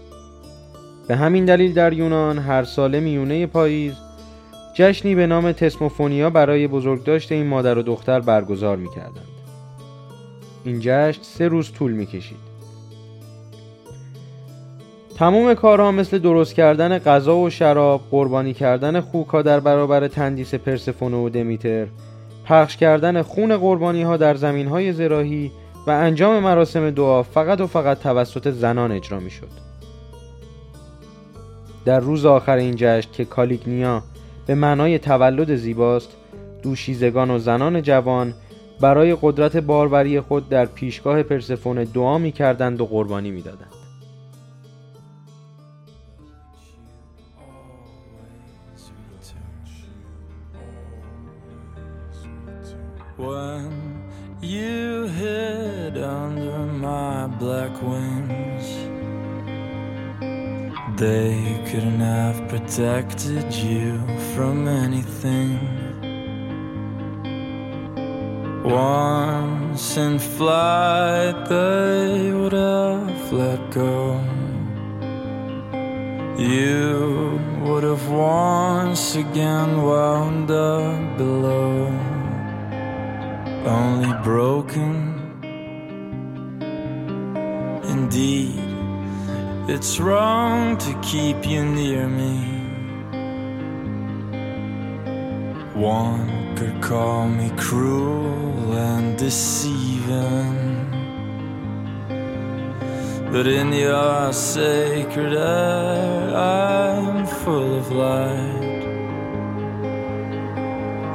[1.12, 3.93] به همین دلیل در یونان هر ساله میونه پاییز
[4.74, 9.28] جشنی به نام تسموفونیا برای بزرگداشت این مادر و دختر برگزار می‌کردند.
[10.66, 12.38] این جشن سه روز طول می‌کشید.
[15.18, 21.18] تمام کارها مثل درست کردن غذا و شراب، قربانی کردن خوکها در برابر تندیس پرسفونه
[21.18, 21.88] و دمیتر،
[22.45, 25.51] پخش کردن خون قربانی ها در زمین های زراحی
[25.88, 29.70] و انجام مراسم دعا فقط و فقط توسط زنان اجرا می شد.
[31.86, 34.03] در روز آخر این جشن که کالیگنیا
[34.47, 36.09] به معنای تولد زیباست
[36.63, 38.34] دوشیزگان و زنان جوان
[38.82, 43.67] برای قدرت باروری خود در پیشگاه پرسفون دعا می کردند و قربانی می دادند.
[53.17, 53.71] When
[54.41, 58.51] you hid under my black wings
[61.02, 63.97] They couldn't have protected you
[64.36, 65.58] from anything.
[68.64, 74.22] Once in flight, they would have let go.
[76.38, 81.88] You would have once again wound up below,
[83.66, 84.93] only broken.
[87.89, 88.61] Indeed,
[89.72, 92.36] it's wrong to keep you near me.
[95.74, 100.57] One could call me cruel and deceiving.
[103.32, 108.82] But in your sacred air, I'm full of light.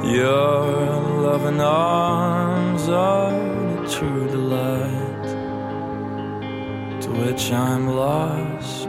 [0.03, 0.65] Your
[1.27, 3.35] loving arms are
[3.83, 4.96] a true delight,
[7.17, 8.87] which I'm lost.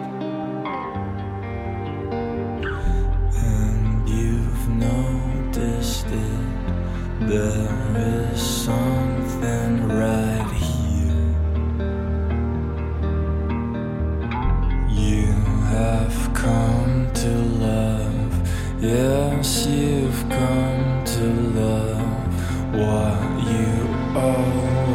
[3.42, 11.24] And you've noticed it, there is something right here.
[14.90, 15.32] You
[15.72, 17.30] have come to
[17.68, 21.24] love, yes, you've come to
[21.62, 23.20] love what
[23.50, 23.72] you
[24.14, 24.87] always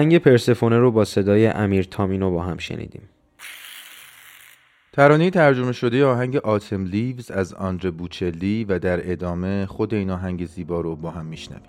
[0.00, 3.02] آهنگ پرسفونه رو با صدای امیر تامینو با هم شنیدیم.
[4.92, 10.46] ترانه ترجمه شده آهنگ آتم لیوز از آندره بوچلی و در ادامه خود این آهنگ
[10.46, 11.62] زیبا رو با هم میشنویم.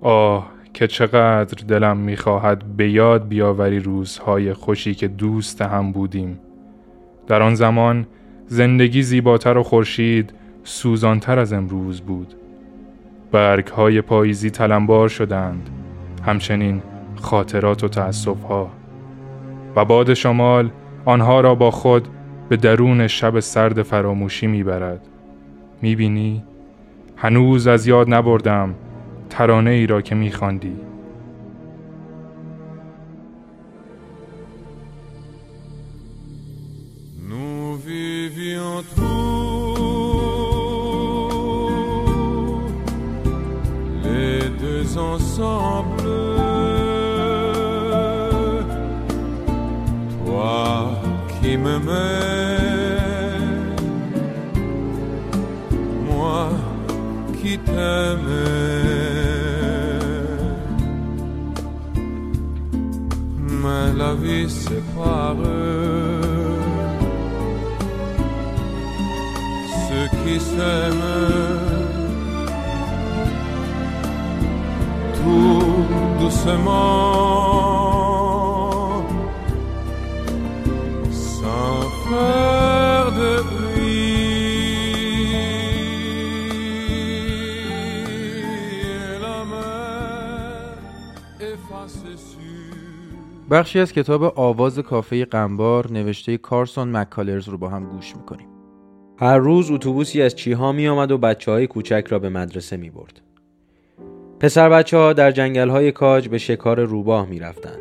[0.00, 6.38] آه که چقدر دلم می‌خواهد به یاد بیاوری روزهای خوشی که دوست هم بودیم.
[7.26, 8.06] در آن زمان
[8.46, 12.34] زندگی زیباتر و خورشید سوزانتر از امروز بود.
[13.32, 15.70] برگ های پاییزی تلمبار شدند.
[16.26, 16.82] همچنین
[17.24, 18.70] خاطرات و تأسف ها
[19.76, 20.70] و باد شمال
[21.04, 22.08] آنها را با خود
[22.48, 25.00] به درون شب سرد فراموشی می‌برد.
[25.82, 26.44] می‌بینی؟
[27.16, 28.74] هنوز از یاد نبردم
[29.30, 30.76] ترانه ای را که میخواندی.
[44.96, 46.03] Ensemble.
[50.44, 50.90] Toi
[51.40, 52.58] qui m'aimais,
[56.06, 56.50] moi
[57.38, 58.84] qui t'aimais.
[63.62, 65.44] Mais la vie sépare
[69.84, 71.20] ceux qui s'aiment
[75.16, 75.64] tout
[76.20, 77.93] doucement
[82.08, 83.84] faire de bruit
[88.90, 90.74] et la mer
[91.52, 92.44] effacée sur
[93.50, 98.46] بخشی از کتاب آواز کافه قنبار نوشته کارسون مکالرز رو با هم گوش می‌کنیم
[99.16, 102.90] هر روز اتوبوسی از چیها می آمد و بچه های کوچک را به مدرسه می
[102.90, 103.20] برد.
[104.40, 107.78] پسر بچه ها در جنگل های کاج به شکار روباه می رفتند.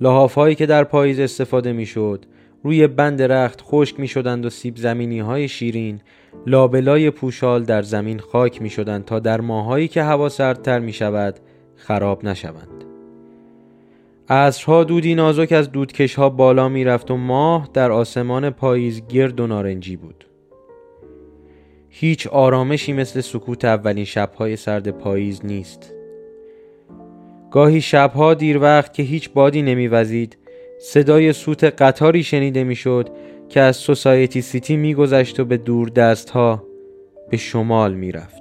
[0.00, 2.24] لحاف هایی که در پاییز استفاده می شد
[2.64, 6.00] روی بند رخت خشک می شدند و سیب زمینی های شیرین
[6.46, 11.34] لابلای پوشال در زمین خاک می شدند تا در ماهایی که هوا سردتر می شود
[11.76, 12.84] خراب نشوند.
[14.28, 19.40] عصرها دودی نازک از دودکش ها بالا می رفت و ماه در آسمان پاییز گرد
[19.40, 20.26] و نارنجی بود.
[21.88, 25.92] هیچ آرامشی مثل سکوت اولین شبهای سرد پاییز نیست.
[27.50, 30.36] گاهی شبها دیر وقت که هیچ بادی نمیوزید
[30.82, 33.08] صدای سوت قطاری شنیده می‌شد
[33.48, 36.64] که از سوسایتی سیتی میگذشت و به دور دست ها
[37.30, 38.39] به شمال می‌رفت.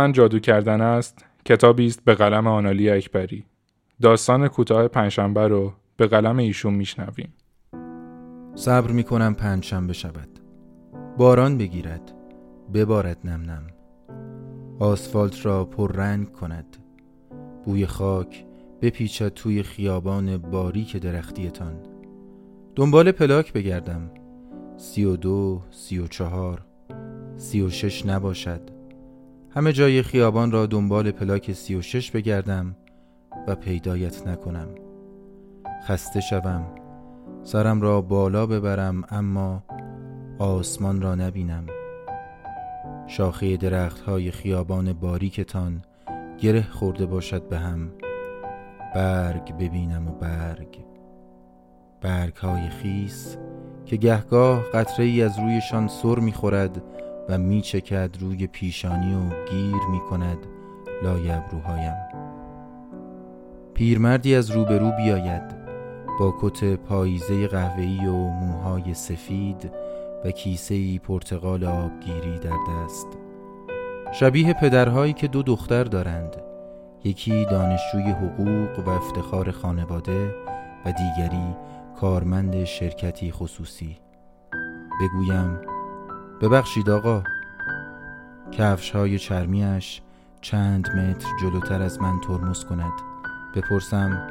[0.00, 3.44] من جادو کردن است کتابی است به قلم آنالی اکبری.
[4.02, 7.34] داستان کوتاه پنجشنبه رو به قلم ایشون میشنویم.
[8.54, 10.28] صبر می کنم پنجشنبه شود.
[11.18, 12.12] باران بگیرد
[12.74, 13.66] ببارد نم نم
[14.78, 16.76] آسفالت را پررنگ کند.
[17.64, 18.44] بوی خاک
[18.82, 21.76] بپیچد توی خیابان باریک درختیتان.
[22.74, 24.10] دنبال پلاک بگردم.
[24.76, 26.64] سی و دو سی و چهار
[27.36, 28.79] سی و شش نباشد.
[29.54, 32.76] همه جای خیابان را دنبال پلاک سی و شش بگردم
[33.48, 34.68] و پیدایت نکنم.
[35.86, 36.66] خسته شوم.
[37.42, 39.62] سرم را بالا ببرم اما
[40.38, 41.66] آسمان را نبینم.
[43.06, 45.82] شاخه درخت های خیابان باریکتان
[46.38, 47.90] گره خورده باشد به هم.
[48.94, 50.78] برگ ببینم و برگ.
[52.00, 53.36] برگ های خیس
[53.84, 56.82] که گهگاه قطره ای از رویشان سر می‌خورد
[57.28, 60.38] و میچکد روی پیشانی و گیر می‌کند
[61.02, 61.94] لای ابروهایم.
[63.74, 65.60] پیرمردی از روبرو بیاید
[66.20, 69.72] با کت پاییزه قهوه‌ای و موهای سفید
[70.24, 73.08] و کیسه ای پرتقال آبگیری در دست.
[74.12, 76.36] شبیه پدرهایی که دو دختر دارند
[77.04, 80.34] یکی دانشجوی حقوق و افتخار خانواده
[80.86, 81.56] و دیگری
[82.00, 83.98] کارمند شرکتی خصوصی.
[85.00, 85.58] بگویم
[86.40, 87.22] ببخشید آقا.
[88.52, 90.02] کفش های چرمیش
[90.40, 92.92] چند متر جلوتر از من ترمز کند.
[93.54, 94.26] بپرسم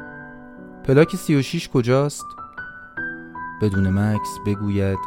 [0.84, 2.24] پلاک سی و شیش کجاست؟
[3.62, 4.98] بدون مکس بگوید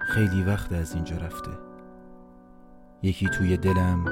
[0.00, 1.50] خیلی وقت از اینجا رفته.
[3.02, 4.04] یکی توی دلم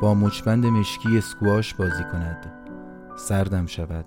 [0.00, 2.52] با مچبند مشکی اسکواش بازی کند.
[3.16, 4.04] سردم شود.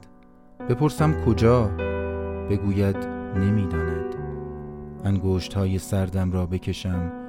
[0.69, 1.67] بپرسم کجا؟
[2.49, 2.97] بگوید
[3.35, 4.15] نمی‌داند.
[5.03, 7.20] انگشت های سردم را بکشم.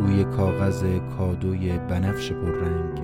[0.00, 0.84] روی کاغذ
[1.18, 3.00] کادوی بنفش پررنگ.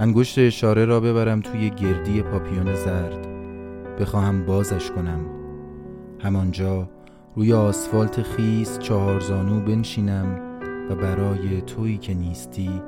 [0.00, 3.26] انگشت اشاره را ببرم توی گردی پاپیون زرد.
[4.00, 5.20] بخواهم بازش کنم.
[6.20, 6.88] همانجا
[7.36, 10.40] روی آسفالت خیس چهارزانو بنشینم
[10.90, 12.82] و برای تویی که نیستی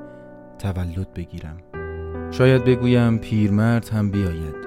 [0.59, 1.57] تولد بگیرم.
[2.31, 4.61] شاید بگویم پیرمرد هم بیاید.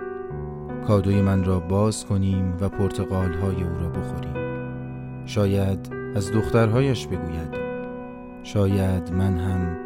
[0.87, 4.33] کادوی من را باز کنیم و پرتقال های او را بخوریم.
[5.25, 7.62] شاید از دخترهایش بگوید.
[8.43, 9.77] شاید من هم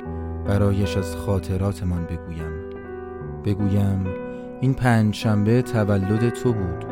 [0.45, 2.51] برایش از خاطراتمان بگویم.
[3.45, 4.07] بگویم
[4.61, 6.85] این پنج شنبه تولد تو بود.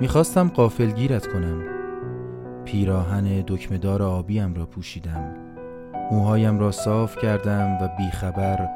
[0.00, 1.62] می‌خواستم قافلگیرت کنم.
[2.64, 5.34] پیراهن دکمدار آبیم را پوشیدم.
[6.10, 8.68] موهایم را صاف کردم و بیخبر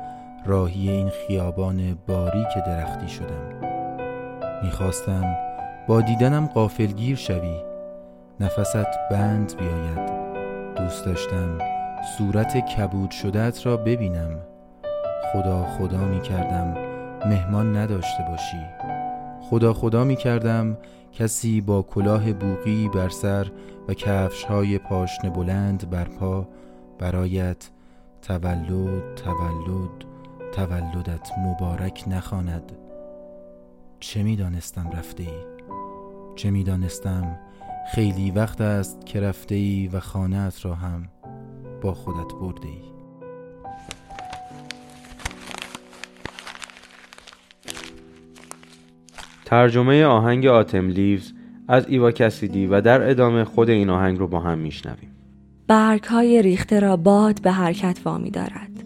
[0.47, 3.61] راهی این خیابان باریک درختی شدم.
[4.63, 5.37] می‌خواستم
[5.89, 7.57] با دیدنم قافلگیر شوی.
[8.41, 10.25] نفست بند بیاید.
[10.77, 11.59] دوست داشتم
[12.19, 14.39] صورت کبود شدت را ببینم.
[15.33, 16.75] خدا خدا می کردم
[17.29, 18.67] مهمان نداشته باشی.
[19.41, 20.79] خدا خدا می کردم
[21.13, 23.51] کسی با کلاه بوقی بر سر
[23.89, 26.49] و کفش های پاشنه بلند بر پا
[26.99, 27.71] برایت
[28.23, 30.05] تولد تولد
[30.53, 32.73] تولدت مبارک نخواند.
[34.01, 35.45] چه می دانستم رفته ای؟
[36.37, 37.39] چه می دانستم؟
[37.95, 41.09] خیلی وقت است که رفته ای و خانهت را هم.
[41.85, 42.83] با خودت برده ای.
[49.45, 51.33] ترجمه آهنگ آتم لیوز
[51.69, 55.11] از ایوا کسیدی و در ادامه خود این آهنگ رو با هم میشنویم.
[55.67, 58.85] برگ های ریخته را باد به حرکت وامی دارد.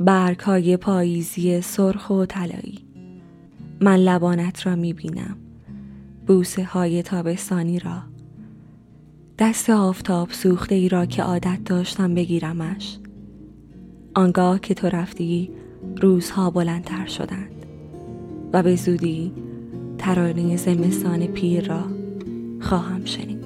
[0.00, 2.86] برگ های پاییزی سرخ و طلایی.
[3.80, 5.36] من لبانت را می بینم
[6.26, 8.11] بوسه های تابستانی را.
[9.42, 12.98] دست آفتاب سوخته ای را که عادت داشتم بگیرمش.
[14.14, 15.50] آنگاه که تو رفتی
[15.96, 17.66] روزها بلندتر شدند
[18.52, 19.32] و به زودی
[19.98, 21.84] ترانه زمستان پیر را
[22.60, 23.44] خواهم شنید.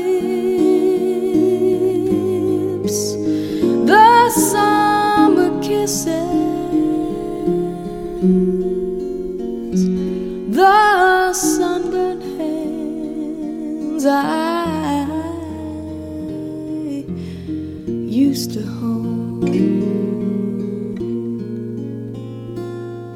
[3.87, 6.07] the summer kisses,
[10.55, 15.07] the sunburned hands I
[17.79, 19.30] used to hold.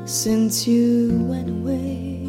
[0.07, 2.27] Since you went away,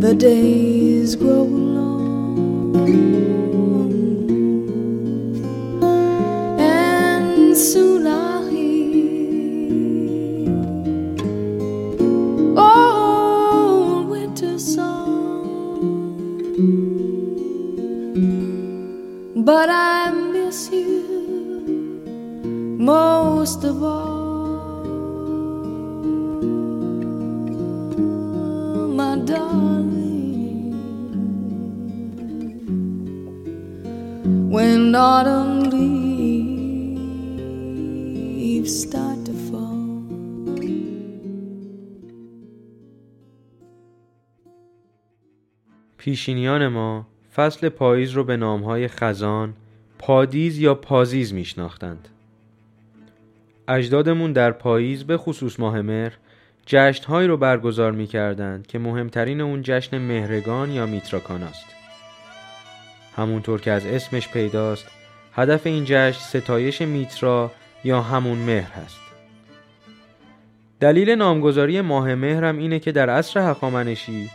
[0.00, 2.74] the days grow long,
[6.58, 9.76] and soon I'll hear
[12.58, 15.44] old winter song.
[19.36, 19.95] But I
[46.06, 49.54] پیشینیان ما فصل پاییز رو به نامهای خزان،
[49.98, 52.08] پادیز یا پازیز میشناختند.
[53.68, 56.12] اجدادمون در پاییز به خصوص ماه مهر
[56.66, 61.66] جشنهایی رو برگزار می‌کردند که مهمترین اون جشن مهرگان یا میتراکان است.
[63.16, 64.86] همونطور که از اسمش پیداست
[65.32, 67.52] هدف این جشن ستایش میترا
[67.84, 69.00] یا همون مهر هست.
[70.80, 74.30] دلیل نامگذاری ماه مهر هم اینه که در عصر هخامنشی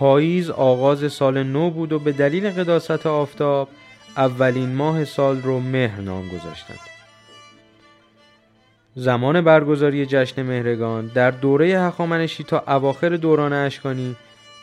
[0.00, 3.68] پاییز آغاز سال نو بود و به دلیل قداست آفتاب
[4.16, 6.78] اولین ماه سال رو مهر نام گذاشتند.
[8.94, 14.16] زمان برگزاری جشن مهرگان در دوره هخامنشی تا اواخر دوران اشکانی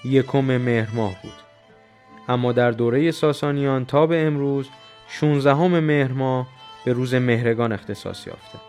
[0.06, 1.34] یکم مهر ماه بود.
[2.30, 4.70] اما در دوره ساسانیان تا به امروز
[5.08, 6.48] 16 مهر ماه
[6.86, 8.60] به روز مهرگان اختصاص یافته.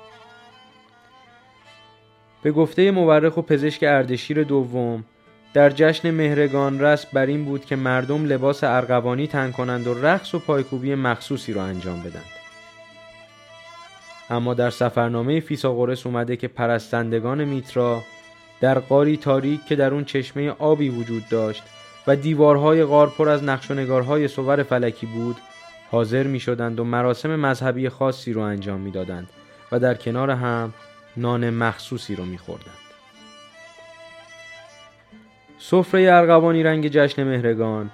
[2.42, 5.04] به گفته مورخ و پزشک اردشیر دوم
[5.58, 10.34] در جشن مهرگان رسم بر این بود که مردم لباس ارغوانی تن کنند و رقص
[10.34, 12.24] و پایکوبی مخصوصی را انجام بدند.
[14.30, 18.02] اما در سفرنامه فیساغورس اومده که پرستندگان میترا
[18.60, 21.62] در قاری تاریک که در اون چشمه آبی وجود داشت
[22.06, 25.36] و دیوارهای غار پر از نقش و نگارهای صور فلکی بود
[25.90, 29.28] حاضر می شدند و مراسم مذهبی خاصی رو انجام می دادند
[29.72, 30.74] و در کنار هم
[31.16, 32.87] نان مخصوصی رو می خوردند.
[35.58, 37.90] سفره ارغوانی رنگ جشن مهرگان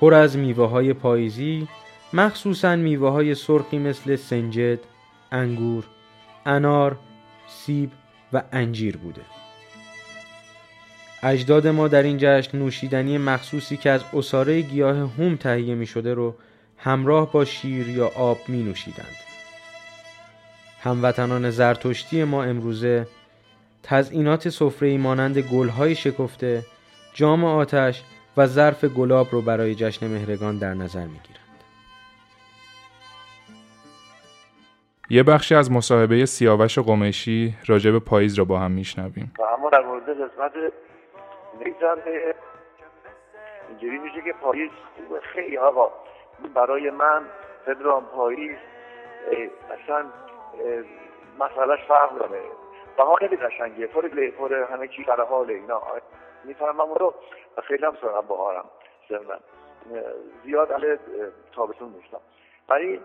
[0.00, 1.68] پر از میوه های پاییزی
[2.12, 4.78] مخصوصا میوه های سرخی مثل سنجد،
[5.32, 5.84] انگور،
[6.46, 6.96] انار،
[7.48, 7.90] سیب
[8.32, 9.22] و انجیر بوده.
[11.22, 16.14] اجداد ما در این جشن نوشیدنی مخصوصی که از اصاره گیاه هوم تهیه می شده
[16.14, 16.34] رو
[16.76, 19.16] همراه با شیر یا آب می نوشیدند.
[20.82, 23.06] هموطنان زرتشتی ما امروزه
[23.82, 26.64] تزئینات سفره مانند گلهای شکفته،
[27.18, 28.02] جام آتش
[28.36, 31.64] و ظرف گلاب رو برای جشن مهرگان در نظر می گیرند.
[35.10, 39.32] یه بخشی از مصاحبه سیاوش قمیشی راجع به پاییز را با هم میشنویم.
[39.38, 40.52] و اما در مورد قسمت
[41.64, 42.34] میگذره
[43.68, 44.70] اینجوری میشه که پاییز
[45.22, 45.90] خیلی آقا
[46.54, 47.22] برای من
[47.66, 48.56] پدرام پاییز
[49.70, 50.04] اصلا
[51.38, 52.40] مسئلهش فرق داره.
[52.96, 53.86] بها خیلی قشنگیه.
[53.86, 55.82] پر همه چی حال اینا.
[56.44, 57.14] می‌فهمم رو
[57.64, 58.64] خیلی هم سرم بهارم
[60.44, 60.80] زیاد اه،
[61.52, 62.20] تابستون نیستم.
[62.68, 63.00] ولی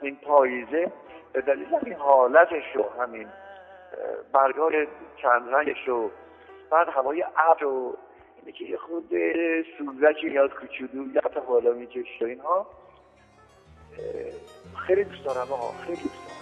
[0.00, 0.92] این پاییزه
[1.32, 3.28] به دلیل این حالتش و همین
[4.32, 4.86] برگای
[5.22, 6.10] چند رنگش و
[6.70, 7.96] بعد هوای ابر و
[8.40, 9.10] اینه که خود
[9.78, 11.74] سوزکی میاد کوچولو یا تا بالا
[12.22, 12.66] و اینها.
[14.86, 16.33] خیلی دوست دارم آقا خیلی دوست دارم.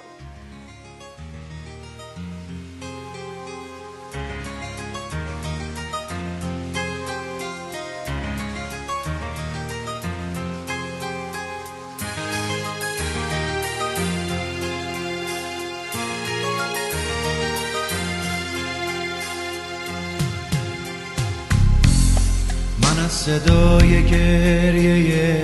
[23.27, 25.43] صدای گریه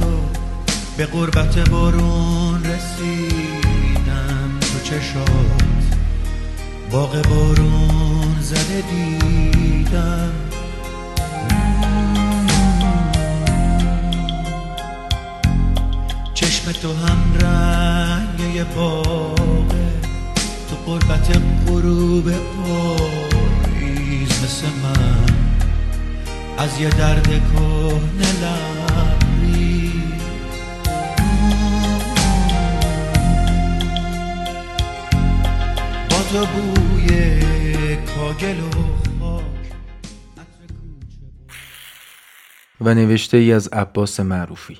[0.00, 0.18] تو
[0.96, 4.50] به قربت بارون رسیدم.
[4.60, 5.84] تو چشات
[6.90, 10.32] باغ بارون زده دیدم.
[16.34, 19.88] چشم تو هم رنگ باغه
[20.70, 21.36] تو قربت
[21.66, 25.33] غروب پاییز مثل من.
[26.58, 29.92] از یه درد کهنه لبریز.
[36.10, 37.06] با تو بوی
[37.96, 38.70] کاگل و
[39.20, 39.44] خاک.
[42.80, 44.78] و نوشته ای از عباس معروفی.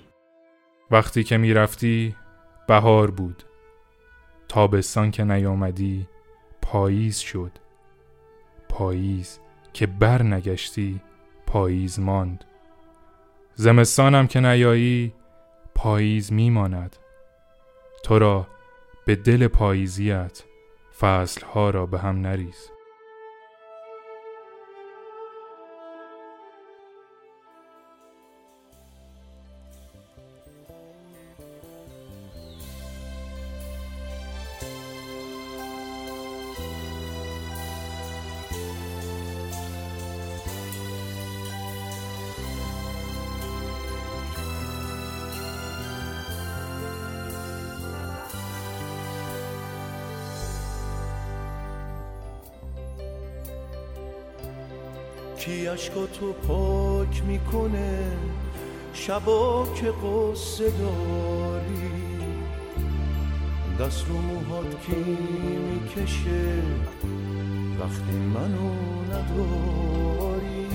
[0.91, 2.17] وقتی که می‌رفتی
[2.69, 3.43] بهار بود.
[4.49, 6.07] تابستان که نیامدی
[6.63, 7.53] پاییز شد.
[8.69, 9.39] پاییز
[9.73, 11.01] که بر نگشتی
[11.55, 12.45] پاییز ماند.
[13.55, 15.13] زمستانم که نیایی
[15.75, 16.97] پاییز میماند.
[18.03, 18.47] تو را
[19.07, 20.45] به دل پاییزیت
[21.01, 22.71] فصلها را به هم نریز.
[55.65, 57.99] کی عشقا تو پاک می‌کنه.
[58.95, 61.91] شبا که قصه داری.
[63.81, 66.63] دست رو موهات کی می‌کشه؟
[67.81, 68.73] وقتی منو
[69.11, 70.67] نداری.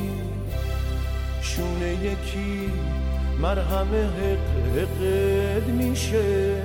[1.41, 2.71] شونه یکی
[3.41, 6.55] مرهم حق حقت میشه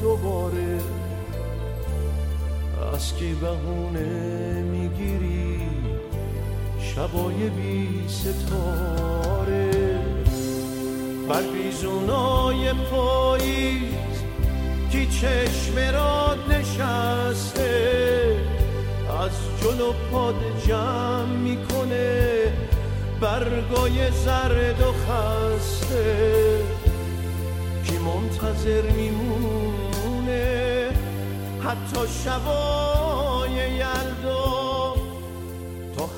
[0.00, 0.78] دوباره.
[2.94, 5.49] از کی بهونه می‌گیری؟
[6.94, 9.70] شبای بی ستاره.
[11.28, 14.22] بر بیزونای پاییز
[14.92, 18.36] کی چشم راد نشسته
[19.20, 19.30] از
[19.62, 20.34] جلو پاد
[20.66, 22.52] جمع می‌کنه
[23.20, 26.58] برگای زرد و خسته.
[27.86, 30.40] کی منتظر میمونه؟
[31.64, 32.89] حتی شبای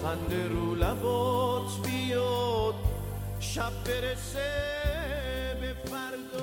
[0.02, 2.74] خنده رو لبات بیاد.
[3.40, 4.48] شب برسه
[5.60, 6.42] به فردا.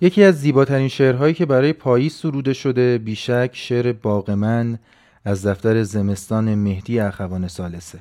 [0.00, 4.78] یکی از زیباترین شعرهایی که برای پاییز سروده شده بیشک شعر باغمن
[5.24, 7.98] از دفتر زمستان مهدی اخوان سالسه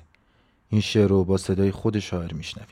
[0.70, 2.68] این شعر رو با صدای خود شاعر میشنویم.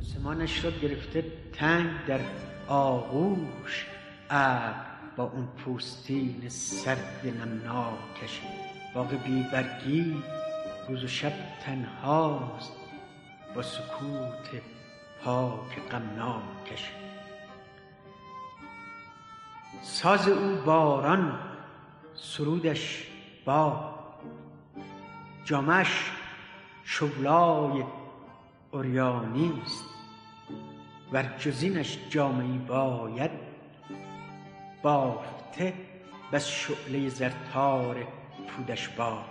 [0.00, 2.20] آسمانش را گرفته تنگ در
[2.68, 3.86] آغوش
[4.30, 8.40] ابر با اون پوستین سرد نمناکش
[8.94, 10.22] باغ بی برگی
[10.88, 11.32] روز و شب
[11.64, 12.72] تنهاست
[13.54, 14.62] با سکوت
[15.24, 16.92] پاک غمناکش.
[19.82, 21.38] ساز او باران
[22.14, 23.06] سرودش
[23.44, 23.94] با.
[25.44, 26.10] جامش
[26.84, 27.84] شغلای
[28.72, 29.84] اوریانی است.
[31.12, 33.30] ور جزینش جامعی باید
[34.82, 35.74] بافته
[36.32, 38.06] بس شعله زرتار
[38.56, 39.24] پودش با.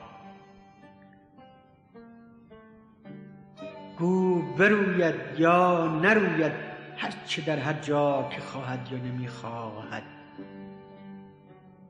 [3.97, 6.51] گو بروید یا نروید
[6.97, 10.03] هرچه در هر جا که خواهد یا نمی‌خواهد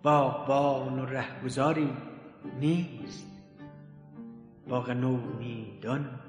[0.04, 1.90] باغبان و رهگذاری
[2.60, 3.28] نیست
[4.68, 6.20] باغ نومیدان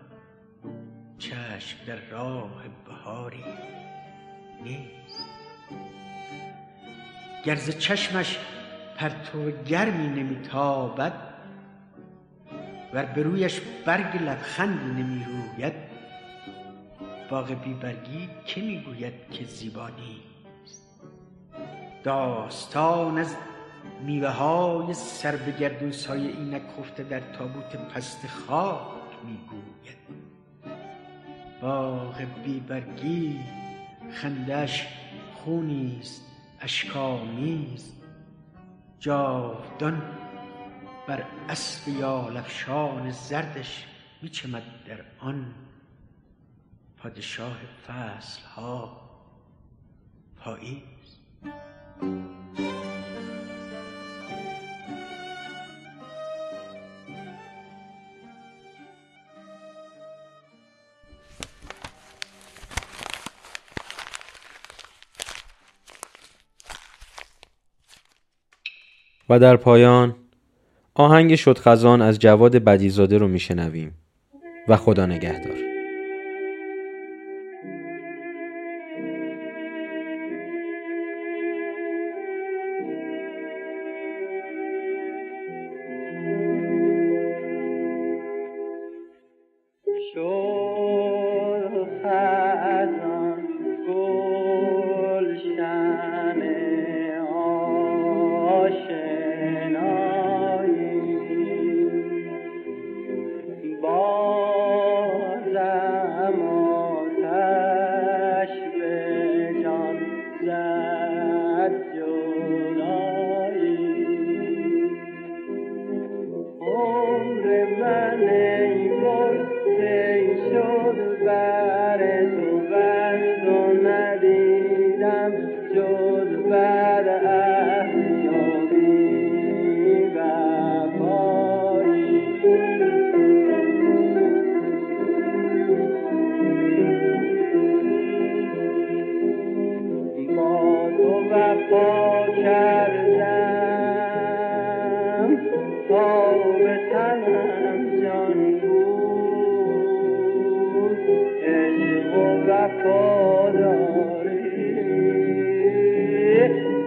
[1.19, 2.51] چشم در راه
[2.87, 3.45] بهاری
[4.65, 5.27] نیست.
[7.45, 8.39] گر ز چشمش
[9.03, 11.13] پرتو گرمی نمیتابد
[12.95, 15.73] ور به رویش برگ لبخندی نمی‌روید
[17.31, 21.01] باغ بیبرگی که می‌گوید که زیبا نیست؟
[22.05, 23.37] داستان از
[24.03, 29.99] میوه های سر به گردون سایه اینک خفته در تابوت پست خاک می‌گوید.
[31.63, 33.41] باغ بیبرگی
[34.13, 34.87] خندش
[35.35, 36.23] خونی است
[36.61, 38.02] اشکامیز
[39.03, 40.03] جاودان
[41.09, 43.87] بر اسب یالفشان زردش
[44.23, 45.55] میچمد در آن
[46.97, 49.01] پادشاه فصل ها
[50.37, 50.83] پاییز.
[69.33, 70.15] و در پایان
[70.95, 73.95] آهنگ شد خزان از جواد بدیزاده رو میشنویم
[74.69, 75.72] و خدا نگهدار.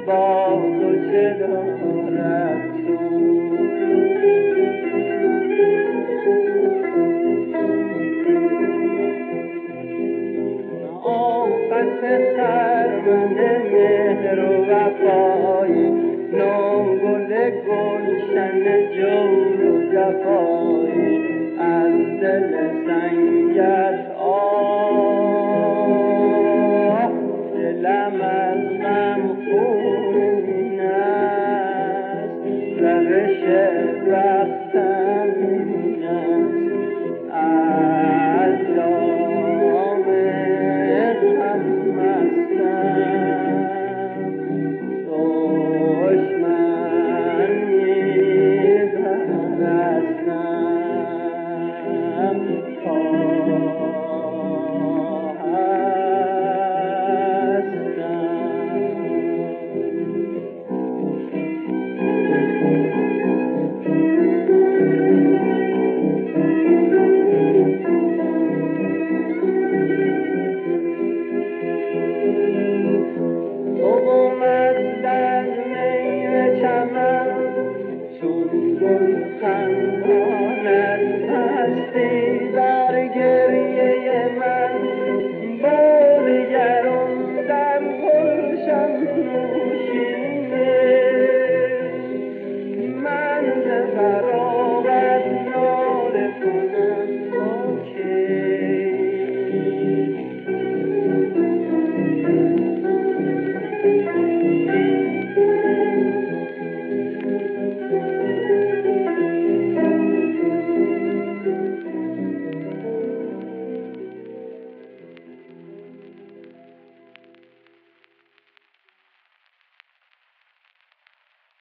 [0.08, 2.76] با تو چه دارد
[11.04, 12.02] آفت
[12.38, 15.90] خرمنه مهر و وفای
[16.32, 18.64] نام گل گلشن
[18.98, 19.60] جور